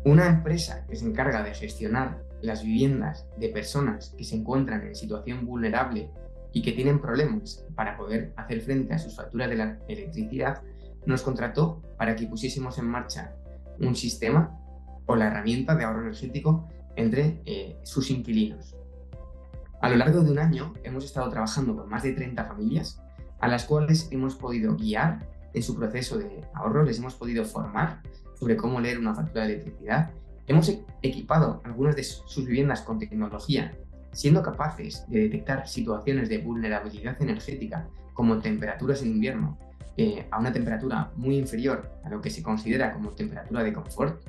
Una 0.03 0.27
empresa 0.27 0.85
que 0.85 0.97
se 0.97 1.05
encarga 1.05 1.43
de 1.43 1.53
gestionar 1.53 2.25
las 2.41 2.61
viviendas 2.61 3.25
de 3.37 3.47
personas 3.47 4.13
que 4.17 4.25
se 4.25 4.35
encuentran 4.35 4.85
en 4.85 4.95
situación 4.95 5.45
vulnerable 5.45 6.11
y 6.51 6.61
que 6.61 6.73
tienen 6.73 6.99
problemas 6.99 7.65
para 7.73 7.95
poder 7.95 8.33
hacer 8.35 8.59
frente 8.59 8.93
a 8.93 8.99
sus 8.99 9.15
facturas 9.15 9.49
de 9.49 9.55
la 9.55 9.79
electricidad, 9.87 10.61
nos 11.05 11.21
contrató 11.21 11.81
para 11.97 12.17
que 12.17 12.27
pusiésemos 12.27 12.77
en 12.79 12.87
marcha 12.87 13.33
un 13.79 13.95
sistema 13.95 14.59
o 15.05 15.15
la 15.15 15.27
herramienta 15.27 15.73
de 15.73 15.85
ahorro 15.85 16.01
energético 16.01 16.67
entre 16.97 17.41
eh, 17.45 17.77
sus 17.83 18.11
inquilinos. 18.11 18.75
A 19.81 19.87
lo 19.87 19.95
largo 19.95 20.19
de 20.19 20.31
un 20.31 20.39
año 20.39 20.73
hemos 20.83 21.05
estado 21.05 21.29
trabajando 21.29 21.77
con 21.77 21.87
más 21.87 22.03
de 22.03 22.11
30 22.11 22.43
familias 22.43 23.01
a 23.39 23.47
las 23.47 23.65
cuales 23.65 24.07
hemos 24.11 24.35
podido 24.35 24.75
guiar 24.75 25.27
en 25.53 25.63
su 25.63 25.75
proceso 25.75 26.17
de 26.17 26.43
ahorro, 26.53 26.83
les 26.83 26.99
hemos 26.99 27.15
podido 27.15 27.45
formar 27.45 28.01
sobre 28.35 28.55
cómo 28.55 28.79
leer 28.79 28.99
una 28.99 29.15
factura 29.15 29.45
de 29.45 29.53
electricidad 29.53 30.11
Hemos 30.49 30.67
e-, 30.67 30.83
equipado 31.03 31.61
algunas 31.63 31.95
de 31.95 32.03
sus 32.03 32.45
viviendas 32.45 32.81
con 32.81 32.97
tecnología, 32.97 33.71
siendo 34.11 34.41
capaces 34.41 35.05
de 35.07 35.19
detectar 35.21 35.67
situaciones 35.67 36.27
de 36.27 36.39
vulnerabilidad 36.39 37.21
energética, 37.21 37.87
como 38.15 38.39
temperaturas 38.39 39.03
en 39.03 39.11
invierno, 39.11 39.59
eh, 39.95 40.27
a 40.31 40.39
una 40.39 40.51
temperatura 40.51 41.11
muy 41.15 41.37
inferior 41.37 41.91
a 42.03 42.09
lo 42.09 42.19
que 42.19 42.31
se 42.31 42.41
considera 42.41 42.91
como 42.93 43.11
temperatura 43.11 43.63
de 43.63 43.73
confort. 43.73 44.23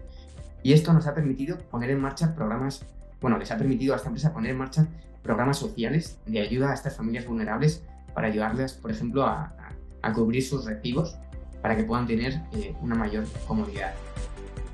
Y 0.63 0.75
esto 0.75 0.93
nos 0.93 1.07
ha 1.07 1.15
permitido 1.15 1.57
poner 1.57 1.89
en 1.89 2.01
marcha 2.01 2.35
programas, 2.35 2.85
bueno, 3.23 3.39
les 3.39 3.51
ha 3.51 3.57
permitido 3.57 3.95
a 3.95 3.97
esta 3.97 4.09
empresa 4.09 4.35
poner 4.35 4.51
en 4.51 4.59
marcha 4.59 4.87
programas 5.23 5.57
sociales 5.57 6.19
de 6.27 6.41
ayuda 6.41 6.71
a 6.71 6.75
estas 6.75 6.99
familias 6.99 7.27
vulnerables 7.27 7.83
para 8.15 8.29
ayudarles, 8.29 8.75
por 8.75 8.91
ejemplo, 8.91 9.25
a, 9.25 9.55
cubrir 10.15 10.43
sus 10.43 10.65
recibos 10.65 11.17
para 11.63 11.77
que 11.77 11.85
puedan 11.85 12.07
tener 12.07 12.41
eh, 12.53 12.75
una 12.81 12.95
mayor 12.95 13.25
comodidad. 13.47 13.93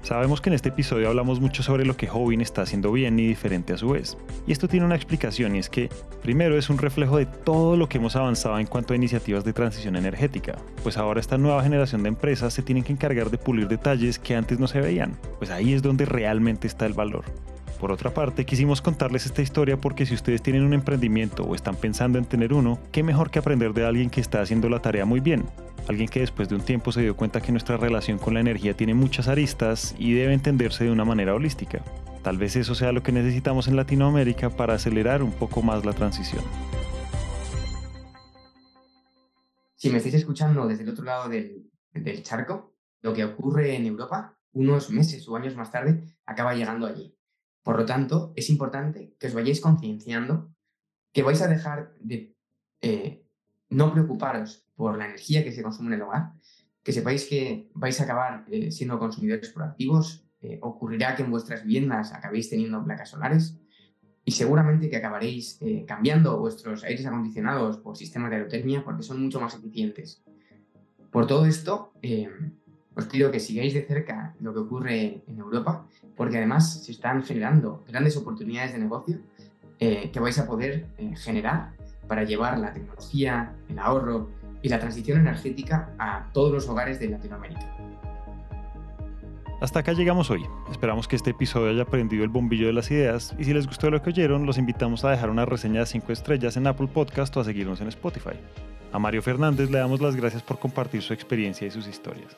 Sabemos 0.07 0.41
que 0.41 0.51
en 0.51 0.55
este 0.55 0.69
episodio 0.69 1.09
hablamos 1.09 1.41
mucho 1.41 1.65
sobre 1.65 1.85
lo 1.85 1.97
que 1.97 2.09
Hobin 2.09 2.41
está 2.41 2.63
haciendo 2.63 2.93
bien 2.93 3.19
y 3.19 3.27
diferente 3.27 3.73
a 3.73 3.77
su 3.77 3.89
vez. 3.89 4.17
Y 4.47 4.53
esto 4.53 4.69
tiene 4.69 4.87
una 4.87 4.95
explicación 4.95 5.57
y 5.57 5.59
es 5.59 5.69
que, 5.69 5.91
primero, 6.23 6.57
es 6.57 6.71
un 6.71 6.79
reflejo 6.79 7.17
de 7.17 7.27
todo 7.27 7.77
lo 7.77 7.89
que 7.89 7.99
hemos 7.99 8.15
avanzado 8.15 8.57
en 8.61 8.69
cuanto 8.69 8.93
a 8.93 8.97
iniciativas 8.97 9.45
de 9.45 9.53
transición 9.53 9.97
energética, 9.97 10.55
pues 10.85 10.97
ahora 10.97 11.19
esta 11.19 11.39
nueva 11.39 11.61
generación 11.65 12.05
de 12.05 12.11
empresas 12.11 12.55
se 12.55 12.63
tienen 12.63 12.85
que 12.85 12.93
encargar 12.93 13.31
de 13.31 13.39
pulir 13.39 13.67
detalles 13.67 14.21
que 14.21 14.37
antes 14.37 14.61
no 14.61 14.69
se 14.69 14.81
veían, 14.81 15.17
pues 15.39 15.51
ahí 15.51 15.73
es 15.73 15.83
donde 15.83 16.05
realmente 16.05 16.69
está 16.69 16.87
el 16.87 16.93
valor. 16.93 17.25
Por 17.79 17.93
otra 17.93 18.15
parte, 18.15 18.47
quisimos 18.47 18.81
contarles 18.81 19.27
esta 19.27 19.43
historia 19.43 19.77
porque 19.77 20.07
si 20.07 20.15
ustedes 20.15 20.41
tienen 20.41 20.65
un 20.65 20.73
emprendimiento 20.73 21.45
o 21.45 21.55
están 21.55 21.77
pensando 21.77 22.19
en 22.19 22.25
tener 22.25 22.55
uno, 22.55 22.79
qué 22.91 23.03
mejor 23.03 23.31
que 23.31 23.39
aprender 23.39 23.75
de 23.75 23.85
alguien 23.85 24.09
que 24.09 24.23
está 24.23 24.41
haciendo 24.41 24.71
la 24.71 24.81
tarea 24.81 25.05
muy 25.05 25.21
bien, 25.21 25.45
alguien 25.87 26.09
que 26.09 26.21
después 26.21 26.49
de 26.49 26.55
un 26.55 26.63
tiempo 26.63 26.91
se 26.91 27.03
dio 27.03 27.17
cuenta 27.17 27.43
que 27.43 27.53
nuestra 27.53 27.77
relación 27.77 28.19
con 28.19 28.33
la 28.33 28.41
energía 28.41 28.75
tiene 28.75 28.95
muchas 28.95 29.29
aristas 29.29 29.95
y 29.99 30.15
debe 30.15 30.33
entenderse 30.33 30.85
de 30.85 30.91
una 30.91 31.05
manera 31.05 31.35
holística. 31.35 31.83
Tal 32.23 32.39
vez 32.39 32.57
eso 32.57 32.75
sea 32.75 32.93
lo 32.93 33.03
que 33.03 33.13
necesitamos 33.13 33.69
en 33.69 33.77
Latinoamérica 33.77 34.49
para 34.49 34.75
acelerar 34.75 35.23
un 35.23 35.33
poco 35.33 35.61
más 35.61 35.85
la 35.85 35.93
transición. 35.93 36.43
Si 39.75 39.91
me 39.91 39.99
estáis 39.99 40.15
escuchando 40.15 40.67
desde 40.67 40.83
el 40.83 40.89
otro 40.89 41.05
lado 41.05 41.29
del, 41.29 41.71
del 41.93 42.23
charco, 42.23 42.75
lo 43.03 43.13
que 43.13 43.25
ocurre 43.25 43.77
en 43.77 43.85
Europa, 43.85 44.37
unos 44.53 44.91
meses 44.91 45.29
o 45.29 45.37
años 45.37 45.55
más 45.55 45.71
tarde, 45.71 46.03
acaba 46.25 46.55
llegando 46.55 46.87
allí. 46.87 47.16
Por 47.67 47.79
lo 47.79 47.85
tanto, 47.85 48.33
es 48.37 48.49
importante 48.49 49.17
que 49.19 49.27
os 49.27 49.35
vayáis 49.35 49.61
concienciando 49.61 50.55
que 51.13 51.25
vais 51.27 51.43
a 51.43 51.49
dejar 51.49 51.99
de 51.99 52.33
eh, 52.81 53.27
no 53.71 53.91
preocuparos 53.91 54.71
por 54.77 54.97
la 54.97 55.07
energía 55.07 55.43
que 55.43 55.51
se 55.51 55.65
consume 55.65 55.89
en 55.89 55.95
el 55.95 56.03
hogar, 56.03 56.31
que 56.85 56.93
sepáis 56.93 57.27
que 57.27 57.69
vais 57.75 57.99
a 58.01 58.05
acabar 58.05 58.45
eh, 58.47 58.71
siendo 58.71 59.01
consumidores 59.01 59.51
proactivos, 59.51 60.23
eh, 60.43 60.61
ocurrirá 60.63 61.17
que 61.17 61.25
en 61.25 61.31
vuestras 61.33 61.65
viviendas 61.65 62.13
acabéis 62.13 62.49
teniendo 62.49 62.85
placas 62.85 63.11
solares 63.11 63.59
y 64.25 64.31
seguramente 64.31 64.89
que 64.89 64.99
acabaréis 64.99 65.59
eh, 65.61 65.85
cambiando 65.89 66.39
vuestros 66.39 66.85
aires 66.85 67.05
acondicionados 67.05 67.79
por 67.79 67.97
sistemas 67.97 68.31
de 68.31 68.37
aerotermia 68.37 68.85
porque 68.85 69.03
son 69.03 69.21
mucho 69.21 69.41
más 69.41 69.57
eficientes. 69.57 70.23
Por 71.11 71.27
todo 71.27 71.47
esto, 71.47 71.93
os 72.97 73.07
pido 73.07 73.31
que 73.31 73.39
sigáis 73.39 73.75
de 73.75 73.83
cerca 73.83 74.35
lo 74.41 74.53
que 74.55 74.61
ocurre 74.61 75.23
en 75.29 75.39
Europa, 75.39 75.87
porque 76.17 76.39
además 76.39 76.83
se 76.85 76.93
están 76.93 77.23
generando 77.23 77.85
grandes 77.87 78.17
oportunidades 78.17 78.73
de 78.73 78.79
negocio 78.79 79.19
que 79.79 80.19
vais 80.19 80.39
a 80.39 80.47
poder 80.47 80.87
generar 81.17 81.73
para 82.09 82.25
llevar 82.25 82.59
la 82.59 82.73
tecnología, 82.73 83.53
el 83.69 83.79
ahorro 83.79 84.31
y 84.63 84.71
la 84.71 84.81
transición 84.81 85.21
energética 85.21 85.91
a 85.99 86.31
todos 86.33 86.51
los 86.51 86.69
hogares 86.69 86.99
de 86.99 87.09
Latinoamérica. 87.11 87.71
Hasta 89.61 89.81
acá 89.81 89.93
llegamos 89.93 90.31
hoy. 90.31 90.47
Esperamos 90.71 91.09
que 91.09 91.17
este 91.17 91.31
episodio 91.31 91.71
haya 91.71 91.85
prendido 91.85 92.25
el 92.25 92.31
bombillo 92.31 92.67
de 92.67 92.73
las 92.73 92.91
ideas 92.91 93.35
y 93.39 93.45
si 93.45 93.53
les 93.53 93.67
gustó 93.67 93.91
lo 93.91 94.01
que 94.03 94.11
oyeron, 94.11 94.47
los 94.47 94.59
invitamos 94.59 95.05
a 95.05 95.11
dejar 95.11 95.31
una 95.31 95.45
reseña 95.45 95.81
de 95.81 95.87
5 95.87 96.13
estrellas 96.13 96.57
en 96.57 96.67
Apple 96.67 96.89
Podcast 96.89 97.37
o 97.37 97.41
a 97.41 97.45
seguirnos 97.45 97.81
en 97.81 97.89
Spotify. 97.89 98.37
A 98.93 98.99
Mario 98.99 99.23
Fernández 99.23 99.71
le 99.71 99.79
damos 99.79 100.01
las 100.01 100.17
gracias 100.17 100.43
por 100.43 100.59
compartir 100.59 101.03
su 101.03 101.13
experiencia 101.13 101.67
y 101.67 101.71
sus 101.71 101.87
historias. 101.87 102.37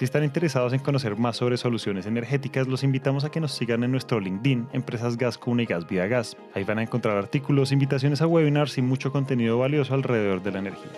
Si 0.00 0.04
están 0.04 0.24
interesados 0.24 0.72
en 0.72 0.78
conocer 0.78 1.18
más 1.18 1.36
sobre 1.36 1.58
soluciones 1.58 2.06
energéticas, 2.06 2.66
los 2.66 2.84
invitamos 2.84 3.26
a 3.26 3.30
que 3.30 3.38
nos 3.38 3.52
sigan 3.52 3.84
en 3.84 3.90
nuestro 3.90 4.18
LinkedIn, 4.18 4.68
Empresas 4.72 5.18
Gas 5.18 5.36
Cuna 5.36 5.64
y 5.64 5.66
Gas 5.66 5.86
Vida 5.86 6.06
Gas. 6.06 6.38
Ahí 6.54 6.64
van 6.64 6.78
a 6.78 6.82
encontrar 6.82 7.18
artículos, 7.18 7.70
invitaciones 7.70 8.22
a 8.22 8.26
webinars 8.26 8.78
y 8.78 8.80
mucho 8.80 9.12
contenido 9.12 9.58
valioso 9.58 9.92
alrededor 9.92 10.42
de 10.42 10.52
la 10.52 10.60
energía. 10.60 10.90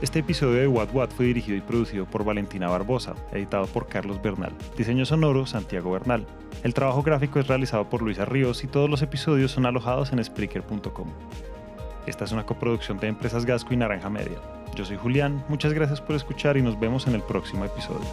Este 0.00 0.20
episodio 0.20 0.60
de 0.60 0.68
What 0.68 0.94
What 0.94 1.10
fue 1.10 1.26
dirigido 1.26 1.58
y 1.58 1.62
producido 1.62 2.06
por 2.06 2.24
Valentina 2.24 2.68
Barbosa, 2.68 3.16
editado 3.32 3.66
por 3.66 3.88
Carlos 3.88 4.22
Bernal. 4.22 4.52
Diseño 4.76 5.04
sonoro, 5.04 5.46
Santiago 5.46 5.90
Bernal. 5.90 6.24
El 6.62 6.74
trabajo 6.74 7.02
gráfico 7.02 7.40
es 7.40 7.48
realizado 7.48 7.90
por 7.90 8.02
Luisa 8.02 8.24
Ríos 8.24 8.62
y 8.62 8.68
todos 8.68 8.88
los 8.88 9.02
episodios 9.02 9.50
son 9.50 9.66
alojados 9.66 10.12
en 10.12 10.22
Spreaker.com. 10.22 11.08
Esta 12.06 12.24
es 12.24 12.30
una 12.30 12.46
coproducción 12.46 13.00
de 13.00 13.08
Empresas 13.08 13.44
Gasco 13.44 13.74
y 13.74 13.76
Naranja 13.76 14.08
Media. 14.08 14.38
Yo 14.78 14.84
soy 14.84 14.96
Julián, 14.96 15.44
muchas 15.48 15.72
gracias 15.72 16.00
por 16.00 16.14
escuchar 16.14 16.56
y 16.56 16.62
nos 16.62 16.78
vemos 16.78 17.08
en 17.08 17.16
el 17.16 17.22
próximo 17.22 17.64
episodio. 17.64 18.06